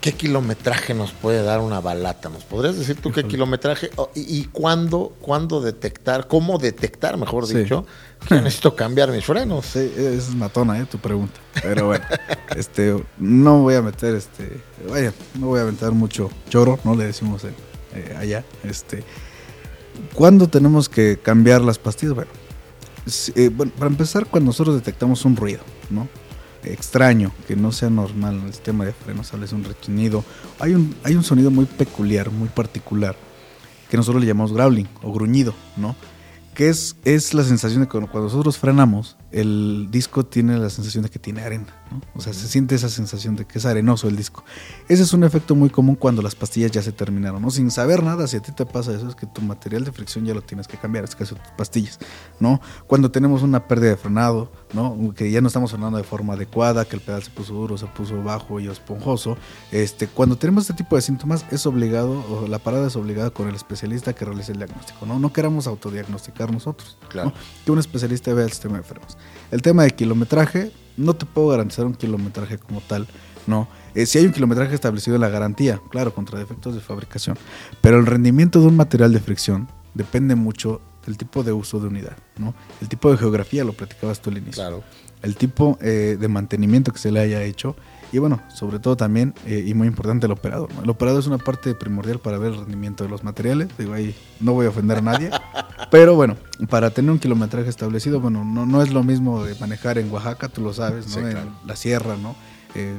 ¿Qué 0.02 0.14
kilometraje 0.14 0.94
nos 0.94 1.12
puede 1.12 1.44
dar 1.44 1.60
una 1.60 1.80
balata? 1.80 2.28
¿Nos 2.28 2.42
podrías 2.42 2.76
decir 2.76 2.96
tú 2.96 3.12
qué 3.12 3.22
kilometraje 3.22 3.88
oh, 3.94 4.10
y, 4.16 4.46
cuándo, 4.46 5.14
cuándo 5.20 5.60
detectar, 5.60 6.26
cómo 6.26 6.58
detectar, 6.58 7.16
mejor 7.16 7.46
dicho, 7.46 7.86
que 8.26 8.34
necesito 8.42 8.74
cambiar 8.74 9.12
mis 9.12 9.24
frenos? 9.24 9.64
Sí, 9.64 9.92
es 9.96 10.34
matona, 10.34 10.80
¿eh? 10.80 10.86
Tu 10.90 10.98
pregunta. 10.98 11.38
Pero 11.62 11.86
bueno, 11.86 12.04
este, 12.56 13.00
no 13.16 13.62
voy 13.62 13.76
a 13.76 13.82
meter, 13.82 14.16
este, 14.16 14.60
vaya, 14.90 15.12
no 15.38 15.46
voy 15.46 15.60
a 15.60 15.62
aventar 15.62 15.92
mucho 15.92 16.32
choro, 16.50 16.80
¿no? 16.82 16.96
Le 16.96 17.04
decimos 17.04 17.44
eh, 17.44 18.16
allá. 18.18 18.44
Este, 18.64 19.04
¿Cuándo 20.14 20.48
tenemos 20.48 20.88
que 20.88 21.20
cambiar 21.22 21.60
las 21.60 21.78
pastillas? 21.78 22.16
Bueno, 22.16 22.30
eh, 23.36 23.50
bueno, 23.54 23.70
para 23.78 23.86
empezar, 23.88 24.26
cuando 24.26 24.48
nosotros 24.48 24.74
detectamos 24.74 25.24
un 25.24 25.36
ruido, 25.36 25.60
¿no? 25.90 26.08
Extraño, 26.64 27.32
que 27.46 27.56
no 27.56 27.72
sea 27.72 27.90
normal 27.90 28.40
el 28.44 28.52
sistema 28.52 28.84
de 28.84 28.92
frenos, 28.92 29.28
sale 29.28 29.46
un 29.52 29.64
rechinido. 29.64 30.24
Hay 30.58 30.74
un, 30.74 30.94
hay 31.04 31.14
un 31.14 31.24
sonido 31.24 31.50
muy 31.50 31.66
peculiar, 31.66 32.30
muy 32.30 32.48
particular, 32.48 33.16
que 33.90 33.96
nosotros 33.96 34.22
le 34.22 34.28
llamamos 34.28 34.52
growling 34.52 34.88
o 35.02 35.12
gruñido, 35.12 35.54
¿no? 35.76 35.96
que 36.54 36.68
es, 36.68 36.96
es 37.04 37.34
la 37.34 37.44
sensación 37.44 37.82
de 37.82 37.86
que 37.86 37.92
cuando 37.92 38.22
nosotros 38.22 38.58
frenamos, 38.58 39.16
el 39.32 39.88
disco 39.90 40.24
tiene 40.24 40.58
la 40.58 40.68
sensación 40.68 41.04
de 41.04 41.10
que 41.10 41.18
tiene 41.18 41.42
arena, 41.42 41.66
O 42.14 42.20
sea, 42.20 42.32
se 42.32 42.46
siente 42.48 42.74
esa 42.74 42.88
sensación 42.88 43.34
de 43.34 43.46
que 43.46 43.58
es 43.58 43.66
arenoso 43.66 44.08
el 44.08 44.16
disco. 44.16 44.44
Ese 44.88 45.02
es 45.02 45.12
un 45.14 45.24
efecto 45.24 45.54
muy 45.54 45.70
común 45.70 45.94
cuando 45.94 46.20
las 46.22 46.34
pastillas 46.34 46.70
ya 46.70 46.82
se 46.82 46.92
terminaron, 46.92 47.40
¿no? 47.40 47.50
Sin 47.50 47.70
saber 47.70 48.02
nada, 48.02 48.26
si 48.26 48.36
a 48.36 48.40
ti 48.40 48.52
te 48.52 48.66
pasa 48.66 48.94
eso, 48.94 49.08
es 49.08 49.14
que 49.14 49.26
tu 49.26 49.40
material 49.40 49.84
de 49.84 49.92
fricción 49.92 50.26
ya 50.26 50.34
lo 50.34 50.42
tienes 50.42 50.68
que 50.68 50.76
cambiar, 50.76 51.04
es 51.04 51.16
caso 51.16 51.34
tus 51.34 51.52
pastillas, 51.56 51.98
¿no? 52.40 52.60
Cuando 52.86 53.10
tenemos 53.10 53.42
una 53.42 53.66
pérdida 53.66 53.90
de 53.90 53.96
frenado, 53.96 54.52
¿no? 54.74 55.14
Que 55.14 55.30
ya 55.30 55.40
no 55.40 55.46
estamos 55.46 55.70
frenando 55.70 55.96
de 55.96 56.04
forma 56.04 56.34
adecuada, 56.34 56.84
que 56.84 56.96
el 56.96 57.02
pedal 57.02 57.22
se 57.22 57.30
puso 57.30 57.54
duro, 57.54 57.78
se 57.78 57.86
puso 57.86 58.22
bajo 58.22 58.60
y 58.60 58.68
esponjoso, 58.68 59.38
este, 59.70 60.08
cuando 60.08 60.36
tenemos 60.36 60.64
este 60.64 60.74
tipo 60.74 60.96
de 60.96 61.02
síntomas, 61.02 61.46
es 61.50 61.64
obligado, 61.66 62.24
o 62.28 62.46
la 62.48 62.58
parada 62.58 62.88
es 62.88 62.96
obligada 62.96 63.30
con 63.30 63.48
el 63.48 63.54
especialista 63.54 64.12
que 64.12 64.24
realice 64.26 64.52
el 64.52 64.58
diagnóstico, 64.58 65.06
¿no? 65.06 65.18
No 65.18 65.32
queramos 65.32 65.66
autodiagnosticar 65.66 66.52
nosotros, 66.52 66.98
claro. 67.08 67.32
Que 67.64 67.72
un 67.72 67.78
especialista 67.78 68.32
vea 68.34 68.44
el 68.44 68.50
sistema 68.50 68.76
de 68.76 68.82
frenos. 68.82 69.16
El 69.50 69.62
tema 69.62 69.84
de 69.84 69.90
kilometraje, 69.90 70.72
no 70.96 71.14
te 71.14 71.26
puedo 71.26 71.48
garantizar 71.48 71.86
un 71.86 71.94
kilometraje 71.94 72.58
como 72.58 72.80
tal, 72.80 73.06
¿no? 73.46 73.68
Eh, 73.94 74.06
si 74.06 74.18
hay 74.18 74.26
un 74.26 74.32
kilometraje 74.32 74.74
establecido 74.74 75.16
en 75.16 75.20
la 75.20 75.28
garantía, 75.28 75.80
claro, 75.90 76.14
contra 76.14 76.38
defectos 76.38 76.74
de 76.74 76.80
fabricación, 76.80 77.36
pero 77.80 77.98
el 77.98 78.06
rendimiento 78.06 78.60
de 78.60 78.66
un 78.66 78.76
material 78.76 79.12
de 79.12 79.20
fricción 79.20 79.68
depende 79.94 80.34
mucho 80.34 80.80
del 81.04 81.16
tipo 81.16 81.42
de 81.42 81.52
uso 81.52 81.80
de 81.80 81.88
unidad, 81.88 82.16
¿no? 82.38 82.54
El 82.80 82.88
tipo 82.88 83.10
de 83.10 83.18
geografía, 83.18 83.64
lo 83.64 83.72
platicabas 83.72 84.20
tú 84.20 84.30
al 84.30 84.38
inicio. 84.38 84.62
Claro. 84.62 84.82
El 85.22 85.36
tipo 85.36 85.78
eh, 85.80 86.16
de 86.18 86.28
mantenimiento 86.28 86.92
que 86.92 86.98
se 86.98 87.12
le 87.12 87.20
haya 87.20 87.42
hecho 87.42 87.76
y 88.12 88.18
bueno, 88.18 88.40
sobre 88.48 88.78
todo 88.78 88.96
también, 88.96 89.34
eh, 89.46 89.64
y 89.66 89.72
muy 89.72 89.88
importante, 89.88 90.26
el 90.26 90.32
operador. 90.32 90.68
El 90.82 90.90
operador 90.90 91.20
es 91.20 91.26
una 91.26 91.38
parte 91.38 91.74
primordial 91.74 92.18
para 92.18 92.36
ver 92.36 92.52
el 92.52 92.58
rendimiento 92.58 93.04
de 93.04 93.10
los 93.10 93.24
materiales. 93.24 93.68
Digo, 93.78 93.94
ahí 93.94 94.14
no 94.38 94.52
voy 94.52 94.66
a 94.66 94.68
ofender 94.68 94.98
a 94.98 95.00
nadie. 95.00 95.30
pero 95.90 96.14
bueno, 96.14 96.36
para 96.68 96.90
tener 96.90 97.10
un 97.10 97.18
kilometraje 97.18 97.70
establecido, 97.70 98.20
bueno, 98.20 98.44
no, 98.44 98.66
no 98.66 98.82
es 98.82 98.92
lo 98.92 99.02
mismo 99.02 99.42
de 99.44 99.54
manejar 99.54 99.96
en 99.96 100.12
Oaxaca, 100.12 100.48
tú 100.48 100.60
lo 100.60 100.74
sabes, 100.74 101.16
¿no? 101.16 101.26
En 101.26 101.38
la 101.64 101.74
sierra, 101.74 102.16
¿no? 102.16 102.36
Eh, 102.74 102.94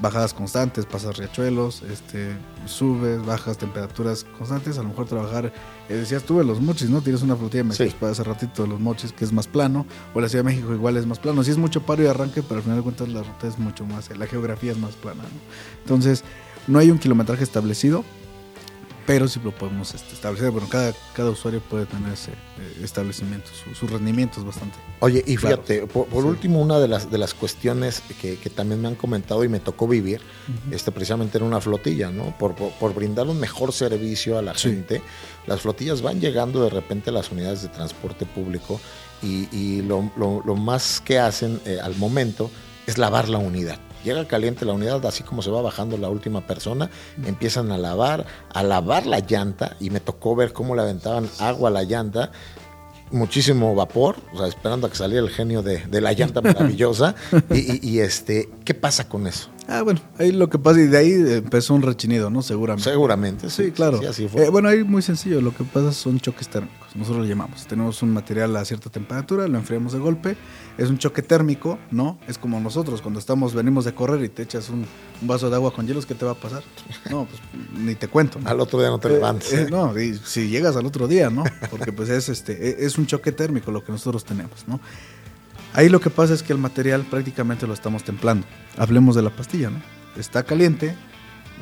bajadas 0.00 0.34
constantes, 0.34 0.86
pasas 0.86 1.16
riachuelos, 1.16 1.82
este, 1.82 2.36
subes, 2.66 3.24
bajas 3.24 3.58
temperaturas 3.58 4.24
constantes, 4.36 4.78
a 4.78 4.82
lo 4.82 4.90
mejor 4.90 5.06
trabajar, 5.06 5.52
eh, 5.88 5.94
decías 5.94 6.22
tú 6.22 6.42
los 6.42 6.60
mochis, 6.60 6.90
¿no? 6.90 7.00
Tienes 7.00 7.22
una 7.22 7.36
flotilla 7.36 7.64
de 7.64 7.74
sí. 7.74 7.94
para 7.98 8.12
hace 8.12 8.22
ratito 8.22 8.62
de 8.62 8.68
los 8.68 8.80
mochis 8.80 9.12
que 9.12 9.24
es 9.24 9.32
más 9.32 9.46
plano, 9.46 9.86
o 10.14 10.20
la 10.20 10.28
Ciudad 10.28 10.44
de 10.44 10.50
México 10.50 10.72
igual 10.74 10.96
es 10.96 11.06
más 11.06 11.18
plano, 11.18 11.42
sí 11.42 11.50
es 11.50 11.58
mucho 11.58 11.82
paro 11.82 12.02
y 12.02 12.06
arranque, 12.06 12.42
pero 12.42 12.56
al 12.56 12.62
final 12.62 12.78
de 12.78 12.82
cuentas 12.82 13.08
la 13.08 13.22
ruta 13.22 13.46
es 13.46 13.58
mucho 13.58 13.84
más, 13.86 14.16
la 14.16 14.26
geografía 14.26 14.72
es 14.72 14.78
más 14.78 14.94
plana, 14.94 15.22
¿no? 15.22 15.80
Entonces, 15.82 16.24
no 16.66 16.78
hay 16.78 16.90
un 16.90 16.98
kilometraje 16.98 17.44
establecido, 17.44 18.04
pero 19.06 19.28
sí 19.28 19.40
lo 19.42 19.52
podemos 19.52 19.94
este, 19.94 20.14
establecer. 20.14 20.50
Bueno, 20.50 20.68
cada, 20.68 20.92
cada 21.14 21.30
usuario 21.30 21.60
puede 21.60 21.86
tener 21.86 22.12
ese 22.12 22.32
eh, 22.32 22.80
establecimiento, 22.82 23.48
su, 23.72 23.86
rendimiento 23.86 24.40
es 24.40 24.46
bastante. 24.46 24.76
Oye, 25.00 25.22
y 25.26 25.36
fíjate, 25.36 25.86
por, 25.86 26.24
último, 26.24 26.60
una 26.60 26.80
de 26.80 26.88
las, 26.88 27.10
de 27.10 27.18
las 27.18 27.32
cuestiones 27.32 28.02
que, 28.20 28.36
también 28.54 28.82
me 28.82 28.88
han 28.88 28.96
comentado 28.96 29.44
y 29.44 29.48
me 29.48 29.60
tocó 29.60 29.86
vivir, 29.86 30.20
este, 30.70 30.90
precisamente 30.90 31.38
en 31.38 31.44
una 31.44 31.60
flotilla, 31.60 32.10
¿no? 32.10 32.36
Por, 32.36 32.54
por, 32.54 32.94
brindar 32.94 33.28
un 33.28 33.38
mejor 33.38 33.72
servicio 33.72 34.38
a 34.38 34.42
la 34.42 34.54
gente, 34.54 35.02
las 35.46 35.60
flotillas 35.60 36.02
van 36.02 36.20
llegando 36.20 36.62
de 36.64 36.70
repente 36.70 37.10
a 37.10 37.12
las 37.12 37.30
unidades 37.30 37.62
de 37.62 37.68
transporte 37.68 38.26
público 38.26 38.80
y, 39.22 39.82
lo, 39.82 40.10
lo, 40.16 40.56
más 40.56 41.00
que 41.00 41.18
hacen 41.18 41.60
eh, 41.64 41.78
al 41.82 41.96
momento 41.96 42.50
es 42.86 42.98
lavar 42.98 43.28
la 43.28 43.38
unidad 43.38 43.78
llega 44.06 44.26
caliente 44.26 44.64
la 44.64 44.72
unidad, 44.72 45.04
así 45.04 45.24
como 45.24 45.42
se 45.42 45.50
va 45.50 45.60
bajando 45.60 45.98
la 45.98 46.08
última 46.08 46.46
persona, 46.46 46.88
empiezan 47.24 47.72
a 47.72 47.76
lavar, 47.76 48.24
a 48.54 48.62
lavar 48.62 49.04
la 49.04 49.18
llanta 49.18 49.76
y 49.80 49.90
me 49.90 49.98
tocó 49.98 50.36
ver 50.36 50.52
cómo 50.52 50.76
le 50.76 50.82
aventaban 50.82 51.28
agua 51.40 51.70
a 51.70 51.72
la 51.72 51.82
llanta 51.82 52.30
muchísimo 53.10 53.74
vapor, 53.74 54.16
o 54.32 54.38
sea, 54.38 54.46
esperando 54.46 54.86
a 54.86 54.90
que 54.90 54.96
saliera 54.96 55.24
el 55.24 55.30
genio 55.30 55.62
de, 55.62 56.00
la 56.00 56.12
llanta 56.12 56.40
maravillosa. 56.42 57.14
y, 57.50 57.98
este, 57.98 58.48
¿qué 58.64 58.74
pasa 58.74 59.08
con 59.08 59.26
eso? 59.26 59.48
Ah, 59.68 59.82
bueno, 59.82 60.00
ahí 60.18 60.30
lo 60.30 60.48
que 60.48 60.58
pasa, 60.58 60.80
y 60.80 60.86
de 60.86 60.96
ahí 60.96 61.12
empezó 61.12 61.74
un 61.74 61.82
rechinido, 61.82 62.30
¿no? 62.30 62.40
Seguramente. 62.42 62.88
Seguramente, 62.88 63.50
sí. 63.50 63.72
claro. 63.72 64.00
Eh, 64.00 64.48
bueno, 64.50 64.68
ahí 64.68 64.84
muy 64.84 65.02
sencillo, 65.02 65.40
lo 65.40 65.54
que 65.54 65.64
pasa 65.64 65.92
son 65.92 66.20
choques 66.20 66.48
térmicos, 66.48 66.94
nosotros 66.94 67.24
lo 67.24 67.28
llamamos. 67.28 67.66
Tenemos 67.66 68.00
un 68.02 68.10
material 68.10 68.54
a 68.56 68.64
cierta 68.64 68.90
temperatura, 68.90 69.48
lo 69.48 69.58
enfriamos 69.58 69.92
de 69.92 69.98
golpe, 69.98 70.36
es 70.78 70.88
un 70.88 70.98
choque 70.98 71.20
térmico, 71.22 71.78
¿no? 71.90 72.16
Es 72.28 72.38
como 72.38 72.60
nosotros, 72.60 73.02
cuando 73.02 73.18
estamos, 73.18 73.54
venimos 73.54 73.84
de 73.84 73.92
correr 73.92 74.22
y 74.22 74.28
te 74.28 74.42
echas 74.42 74.70
un, 74.70 74.86
vaso 75.22 75.50
de 75.50 75.56
agua 75.56 75.72
con 75.72 75.86
hielos, 75.86 76.06
¿qué 76.06 76.14
te 76.14 76.24
va 76.24 76.32
a 76.32 76.36
pasar? 76.36 76.62
No, 77.10 77.26
pues 77.26 77.40
ni 77.78 77.94
te 77.94 78.08
cuento. 78.08 78.38
Al 78.44 78.60
otro 78.60 78.80
día 78.80 78.88
no 78.88 78.98
te 78.98 79.08
eh, 79.08 79.12
levantas. 79.12 79.52
Eh, 79.52 79.68
no, 79.70 79.98
y 79.98 80.16
si 80.24 80.48
llegas 80.48 80.76
al 80.76 80.86
otro 80.86 81.08
día, 81.08 81.30
¿no? 81.30 81.44
Porque 81.70 81.92
pues 81.92 82.08
es, 82.08 82.28
este, 82.28 82.84
es 82.84 82.98
un 82.98 83.06
choque 83.06 83.32
térmico 83.32 83.70
lo 83.70 83.84
que 83.84 83.92
nosotros 83.92 84.24
tenemos, 84.24 84.66
¿no? 84.68 84.80
Ahí 85.76 85.90
lo 85.90 86.00
que 86.00 86.08
pasa 86.08 86.32
es 86.32 86.42
que 86.42 86.54
el 86.54 86.58
material 86.58 87.02
prácticamente 87.02 87.66
lo 87.66 87.74
estamos 87.74 88.02
templando. 88.02 88.46
Hablemos 88.78 89.14
de 89.14 89.20
la 89.20 89.28
pastilla, 89.28 89.68
¿no? 89.68 89.82
Está 90.16 90.42
caliente, 90.42 90.96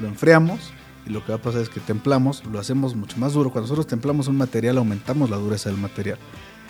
lo 0.00 0.06
enfriamos 0.06 0.72
y 1.04 1.10
lo 1.10 1.24
que 1.24 1.32
va 1.32 1.38
a 1.38 1.42
pasar 1.42 1.62
es 1.62 1.68
que 1.68 1.80
templamos, 1.80 2.44
lo 2.44 2.60
hacemos 2.60 2.94
mucho 2.94 3.16
más 3.18 3.32
duro. 3.32 3.50
Cuando 3.50 3.64
nosotros 3.64 3.88
templamos 3.88 4.28
un 4.28 4.36
material 4.36 4.78
aumentamos 4.78 5.30
la 5.30 5.36
dureza 5.36 5.68
del 5.68 5.80
material. 5.80 6.18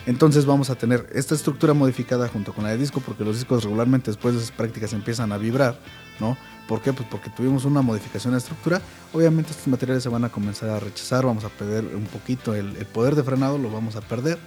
Entonces 0.05 0.45
vamos 0.45 0.69
a 0.69 0.75
tener 0.75 1.07
esta 1.13 1.33
estructura 1.33 1.73
modificada 1.73 2.27
junto 2.27 2.53
con 2.53 2.63
la 2.63 2.69
de 2.71 2.77
disco, 2.77 2.99
porque 2.99 3.23
los 3.23 3.35
discos 3.37 3.63
regularmente 3.63 4.11
después 4.11 4.35
de 4.35 4.41
esas 4.41 4.51
prácticas 4.55 4.93
empiezan 4.93 5.31
a 5.31 5.37
vibrar, 5.37 5.79
¿no? 6.19 6.37
¿Por 6.67 6.81
qué? 6.81 6.93
Pues 6.93 7.07
porque 7.09 7.29
tuvimos 7.29 7.63
una 7.65 7.81
modificación 7.83 8.33
de 8.33 8.39
estructura. 8.39 8.81
Obviamente 9.13 9.51
estos 9.51 9.67
materiales 9.67 10.01
se 10.03 10.09
van 10.09 10.23
a 10.25 10.29
comenzar 10.29 10.69
a 10.69 10.79
rechazar, 10.79 11.25
vamos 11.25 11.43
a 11.43 11.49
perder 11.49 11.85
un 11.95 12.05
poquito 12.05 12.55
el, 12.55 12.75
el 12.77 12.85
poder 12.87 13.15
de 13.15 13.23
frenado, 13.23 13.57
lo 13.59 13.69
vamos 13.71 13.95
a 13.95 14.01
perder. 14.01 14.37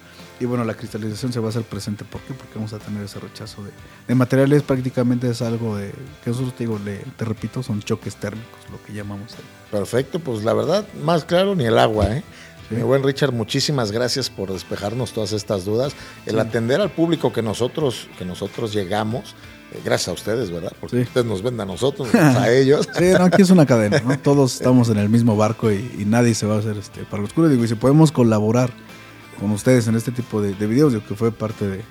Y 0.40 0.44
bueno, 0.44 0.64
la 0.64 0.75
cristalización 0.75 1.33
se 1.33 1.40
va 1.40 1.47
a 1.47 1.51
hacer 1.51 1.62
presente. 1.62 2.05
¿Por 2.05 2.21
qué? 2.23 2.35
Porque 2.35 2.55
vamos 2.55 2.73
a 2.73 2.79
tener 2.79 3.03
ese 3.05 3.18
rechazo 3.21 3.62
de, 3.64 3.71
de 4.07 4.14
materiales. 4.14 4.62
Prácticamente 4.62 5.29
es 5.31 5.42
algo 5.42 5.77
de, 5.77 5.90
que 6.25 6.31
nosotros 6.31 6.55
te 6.57 6.64
digo, 6.64 6.79
le- 6.85 7.05
te 7.16 7.25
repito, 7.25 7.62
son 7.62 7.81
choques 7.83 8.14
térmicos, 8.16 8.59
lo 8.71 8.83
que 8.85 8.92
llamamos. 8.92 9.35
ahí. 9.35 9.40
Perfecto, 9.73 10.18
pues 10.21 10.42
la 10.44 10.55
verdad, 10.55 10.87
más 11.05 11.25
claro 11.25 11.55
ni 11.57 11.64
el 11.66 11.79
agua, 11.79 12.16
¿eh? 12.16 12.25
Sí. 12.68 12.74
Mi 12.76 12.83
buen 12.83 13.02
Richard, 13.02 13.33
muchísimas 13.33 13.92
gracias 13.92 14.28
por 14.31 14.52
despejarnos 14.52 15.12
todas 15.12 15.33
estas 15.33 15.64
dudas. 15.64 15.92
El 16.26 16.35
Sí. 16.35 16.40
atender 16.40 16.81
al 16.81 16.90
público 16.90 17.33
que 17.33 17.42
nosotros, 17.42 18.09
que 18.18 18.24
nosotros 18.24 18.72
llegamos, 18.74 19.35
eh, 19.72 19.81
gracias 19.85 20.09
a 20.09 20.12
ustedes, 20.12 20.50
¿verdad? 20.50 20.72
Porque 20.81 20.96
Sí. 20.96 21.02
ustedes 21.02 21.26
nos 21.26 21.42
venden 21.42 21.62
a 21.62 21.64
nosotros, 21.72 22.12
nosotros 22.12 22.37
a 22.37 22.52
ellos. 22.52 22.88
Sí, 22.96 23.04
no, 23.18 23.24
aquí 23.24 23.42
es 23.42 23.50
una 23.50 23.64
cadena, 23.66 24.00
¿no? 24.00 24.18
Todos 24.18 24.54
estamos 24.57 24.88
en 24.90 24.98
el 24.98 25.09
mismo 25.09 25.37
barco 25.37 25.70
y, 25.72 25.76
y 25.98 26.04
nadie 26.04 26.35
se 26.35 26.46
va 26.46 26.57
a 26.57 26.59
hacer 26.59 26.76
este 26.76 27.04
para 27.04 27.22
los 27.22 27.31
oscuro. 27.31 27.48
Digo, 27.48 27.64
y 27.64 27.68
si 27.68 27.74
podemos 27.74 28.12
colaborar 28.12 28.70
con 29.40 29.50
ustedes 29.52 29.87
en 29.87 29.94
este 29.94 30.11
tipo 30.11 30.42
de, 30.42 30.52
de 30.54 30.66
videos, 30.66 30.92
digo, 30.92 31.04
que 31.07 31.14
fue 31.14 31.31
parte 31.33 31.64
de, 31.66 31.76
de 31.76 31.85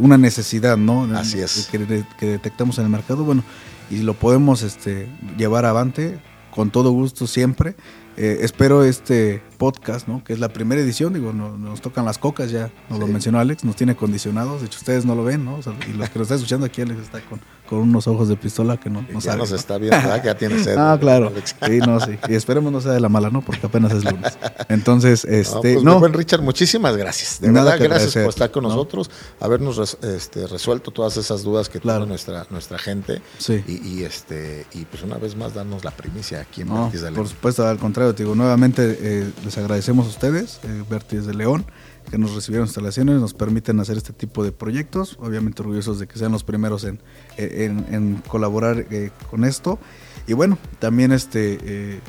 una 0.00 0.16
necesidad, 0.18 0.76
¿no? 0.76 1.02
Así 1.16 1.38
es. 1.40 1.68
Que 1.70 1.78
detectamos 2.26 2.78
en 2.78 2.84
el 2.84 2.90
mercado, 2.90 3.22
bueno, 3.22 3.44
y 3.90 3.98
lo 3.98 4.14
podemos 4.14 4.62
este, 4.62 5.06
llevar 5.36 5.66
avante 5.66 6.18
con 6.54 6.70
todo 6.70 6.90
gusto 6.92 7.26
siempre. 7.26 7.74
Eh, 8.16 8.38
espero 8.40 8.82
este 8.82 9.42
podcast, 9.56 10.06
¿no? 10.08 10.22
Que 10.24 10.32
es 10.32 10.38
la 10.38 10.48
primera 10.48 10.80
edición, 10.80 11.12
digo, 11.14 11.32
no- 11.32 11.56
nos 11.56 11.80
tocan 11.80 12.04
las 12.04 12.18
cocas, 12.18 12.50
ya 12.50 12.70
nos 12.88 12.98
lo 12.98 13.06
mencionó 13.06 13.38
Alex, 13.40 13.64
nos 13.64 13.76
tiene 13.76 13.96
condicionados, 13.96 14.60
de 14.60 14.66
hecho 14.66 14.78
ustedes 14.78 15.04
no 15.04 15.14
lo 15.14 15.24
ven, 15.24 15.44
¿no? 15.44 15.56
O 15.56 15.62
sea, 15.62 15.74
y 15.88 15.92
los 15.94 16.08
que 16.10 16.18
lo 16.18 16.22
están 16.24 16.36
escuchando 16.36 16.66
aquí, 16.66 16.82
Alex 16.82 17.00
está 17.00 17.20
con, 17.22 17.40
con 17.68 17.78
unos 17.80 18.06
ojos 18.06 18.28
de 18.28 18.36
pistola 18.36 18.76
que 18.78 18.88
no, 18.90 19.02
no 19.02 19.14
ya 19.14 19.20
sabe, 19.20 19.38
nos 19.38 19.50
¿no? 19.50 19.56
está 19.56 19.78
viendo, 19.78 19.96
¿verdad? 19.96 20.20
Que 20.22 20.26
ya 20.28 20.36
tiene 20.38 20.62
sed. 20.62 20.76
Ah, 20.78 20.96
claro. 21.00 21.28
Alex. 21.28 21.56
Sí, 21.66 21.78
no, 21.78 21.98
sí. 22.00 22.12
Y 22.28 22.34
esperemos 22.34 22.70
no 22.72 22.80
sea 22.80 22.92
de 22.92 23.00
la 23.00 23.08
mala, 23.08 23.30
¿no? 23.30 23.40
Porque 23.42 23.66
apenas 23.66 23.92
es 23.92 24.04
lunes. 24.04 24.38
Entonces, 24.68 25.24
este, 25.24 25.74
pues, 25.74 25.82
no, 25.82 25.94
mi 25.94 26.00
buen 26.00 26.12
Richard, 26.12 26.42
muchísimas 26.42 26.96
gracias. 26.96 27.40
De 27.40 27.50
Nada 27.50 27.72
verdad, 27.72 27.86
gracias 27.88 28.12
por 28.14 28.28
estar 28.28 28.50
con 28.50 28.62
¿no? 28.62 28.68
nosotros, 28.68 29.10
habernos 29.40 29.76
res- 29.78 29.98
este, 30.02 30.46
resuelto 30.46 30.90
todas 30.90 31.16
esas 31.16 31.42
dudas 31.42 31.68
que 31.68 31.80
Claro. 31.80 32.00
tiene 32.00 32.10
nuestra, 32.10 32.46
nuestra 32.50 32.78
gente. 32.78 33.20
Sí. 33.38 33.64
Y, 33.66 33.86
y, 33.88 34.04
este, 34.04 34.66
y 34.72 34.84
pues 34.84 35.02
una 35.02 35.16
vez 35.16 35.34
más 35.36 35.54
darnos 35.54 35.84
la 35.84 35.90
primicia 35.90 36.40
aquí 36.40 36.62
en 36.62 36.68
de 36.68 37.12
por 37.12 37.26
supuesto, 37.28 37.66
al 37.66 37.78
contrario, 37.78 38.14
te 38.14 38.22
digo, 38.22 38.34
nuevamente 38.34 38.98
eh, 39.00 39.30
les 39.46 39.56
agradecemos 39.58 40.06
a 40.06 40.08
ustedes, 40.10 40.60
eh, 40.64 40.84
Vertis 40.90 41.24
de 41.24 41.32
León, 41.32 41.64
que 42.10 42.18
nos 42.18 42.34
recibieron 42.34 42.66
instalaciones, 42.66 43.20
nos 43.20 43.32
permiten 43.32 43.80
hacer 43.80 43.96
este 43.96 44.12
tipo 44.12 44.44
de 44.44 44.52
proyectos, 44.52 45.16
obviamente 45.20 45.62
orgullosos 45.62 45.98
de 45.98 46.06
que 46.06 46.18
sean 46.18 46.32
los 46.32 46.44
primeros 46.44 46.84
en, 46.84 47.00
en, 47.36 47.86
en 47.90 48.22
colaborar 48.28 48.86
eh, 48.90 49.10
con 49.30 49.44
esto. 49.44 49.78
Y 50.26 50.34
bueno, 50.34 50.58
también 50.78 51.12
este 51.12 51.58
eh, 51.62 52.00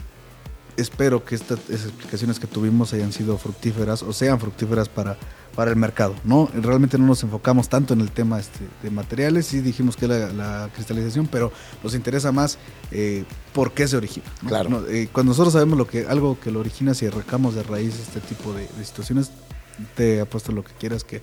espero 0.77 1.23
que 1.23 1.35
estas 1.35 1.59
explicaciones 1.69 2.39
que 2.39 2.47
tuvimos 2.47 2.93
hayan 2.93 3.13
sido 3.13 3.37
fructíferas 3.37 4.03
o 4.03 4.13
sean 4.13 4.39
fructíferas 4.39 4.89
para, 4.89 5.17
para 5.57 5.71
el 5.71 5.75
mercado. 5.75 6.13
¿no? 6.23 6.49
Realmente 6.53 6.97
no 6.97 7.05
nos 7.07 7.23
enfocamos 7.23 7.67
tanto 7.67 7.93
en 7.93 7.99
el 8.01 8.11
tema 8.11 8.39
este, 8.39 8.59
de 8.83 8.89
materiales, 8.91 9.47
sí 9.47 9.59
dijimos 9.59 9.97
que 9.97 10.07
la, 10.07 10.31
la 10.31 10.69
cristalización, 10.73 11.27
pero 11.27 11.51
nos 11.83 11.93
interesa 11.95 12.31
más 12.31 12.57
eh, 12.91 13.25
por 13.53 13.73
qué 13.73 13.87
se 13.87 13.97
origina. 13.97 14.27
¿no? 14.43 14.49
Claro. 14.49 14.69
No, 14.69 14.87
eh, 14.87 15.09
cuando 15.11 15.31
nosotros 15.31 15.51
sabemos 15.53 15.77
lo 15.77 15.87
que 15.87 16.05
algo 16.07 16.39
que 16.39 16.51
lo 16.51 16.59
origina, 16.61 16.93
si 16.93 17.07
arrancamos 17.07 17.55
de 17.55 17.63
raíz 17.63 17.95
este 17.99 18.19
tipo 18.21 18.53
de, 18.53 18.67
de 18.77 18.85
situaciones, 18.85 19.31
te 19.95 20.21
apuesto 20.21 20.51
lo 20.51 20.63
que 20.63 20.71
quieras 20.73 21.03
que 21.03 21.21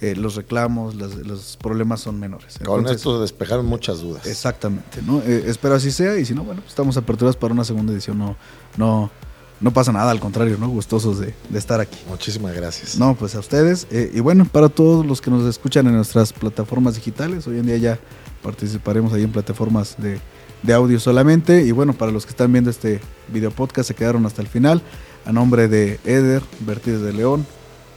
eh, 0.00 0.14
los 0.16 0.34
reclamos, 0.34 0.94
las- 0.96 1.14
los 1.14 1.56
problemas 1.56 2.00
son 2.00 2.20
menores. 2.20 2.58
Con 2.64 2.86
esto 2.88 3.20
despejaron 3.20 3.66
muchas 3.66 4.00
dudas. 4.00 4.26
Exactamente, 4.26 5.00
¿no? 5.02 5.20
Eh, 5.20 5.44
espero 5.46 5.74
así 5.76 5.90
sea 5.90 6.18
y 6.18 6.24
si 6.26 6.34
no, 6.34 6.42
bueno, 6.44 6.60
pues 6.60 6.70
estamos 6.72 6.96
aperturas 6.96 7.34
para 7.36 7.54
una 7.54 7.64
segunda 7.64 7.92
edición, 7.92 8.18
no, 8.18 8.36
no, 8.76 9.10
no 9.60 9.72
pasa 9.72 9.92
nada, 9.92 10.10
al 10.10 10.20
contrario, 10.20 10.56
¿no? 10.58 10.68
Gustosos 10.68 11.18
de, 11.18 11.34
de 11.48 11.58
estar 11.58 11.80
aquí. 11.80 11.98
Muchísimas 12.08 12.54
gracias. 12.54 12.98
No, 12.98 13.14
pues 13.14 13.34
a 13.34 13.40
ustedes 13.40 13.86
eh, 13.90 14.10
y 14.14 14.20
bueno, 14.20 14.44
para 14.44 14.68
todos 14.68 15.06
los 15.06 15.20
que 15.20 15.30
nos 15.30 15.46
escuchan 15.46 15.86
en 15.86 15.94
nuestras 15.94 16.32
plataformas 16.32 16.96
digitales, 16.96 17.46
hoy 17.46 17.58
en 17.58 17.66
día 17.66 17.76
ya 17.76 17.98
participaremos 18.42 19.12
ahí 19.12 19.22
en 19.22 19.32
plataformas 19.32 19.96
de, 19.98 20.18
de 20.62 20.72
audio 20.74 21.00
solamente 21.00 21.62
y 21.62 21.72
bueno, 21.72 21.94
para 21.94 22.12
los 22.12 22.26
que 22.26 22.30
están 22.30 22.52
viendo 22.52 22.70
este 22.70 23.00
video 23.32 23.50
podcast 23.50 23.88
se 23.88 23.94
quedaron 23.94 24.26
hasta 24.26 24.42
el 24.42 24.48
final, 24.48 24.82
a 25.24 25.32
nombre 25.32 25.68
de 25.68 25.98
Eder, 26.04 26.42
Vertides 26.60 27.00
de 27.00 27.12
León, 27.12 27.46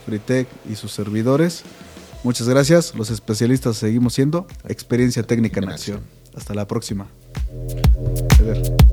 Fritec 0.06 0.48
y 0.70 0.76
sus 0.76 0.92
servidores. 0.92 1.64
Muchas 2.24 2.50
gracias. 2.50 2.96
Los 2.96 3.12
especialistas 3.12 3.78
seguimos 3.78 4.14
siendo 4.14 4.48
experiencia 4.68 5.24
técnica 5.24 5.60
en 5.60 5.70
acción. 5.70 6.02
Hasta 6.36 6.54
la 6.54 6.68
próxima. 6.68 7.08
Eder. 8.40 8.89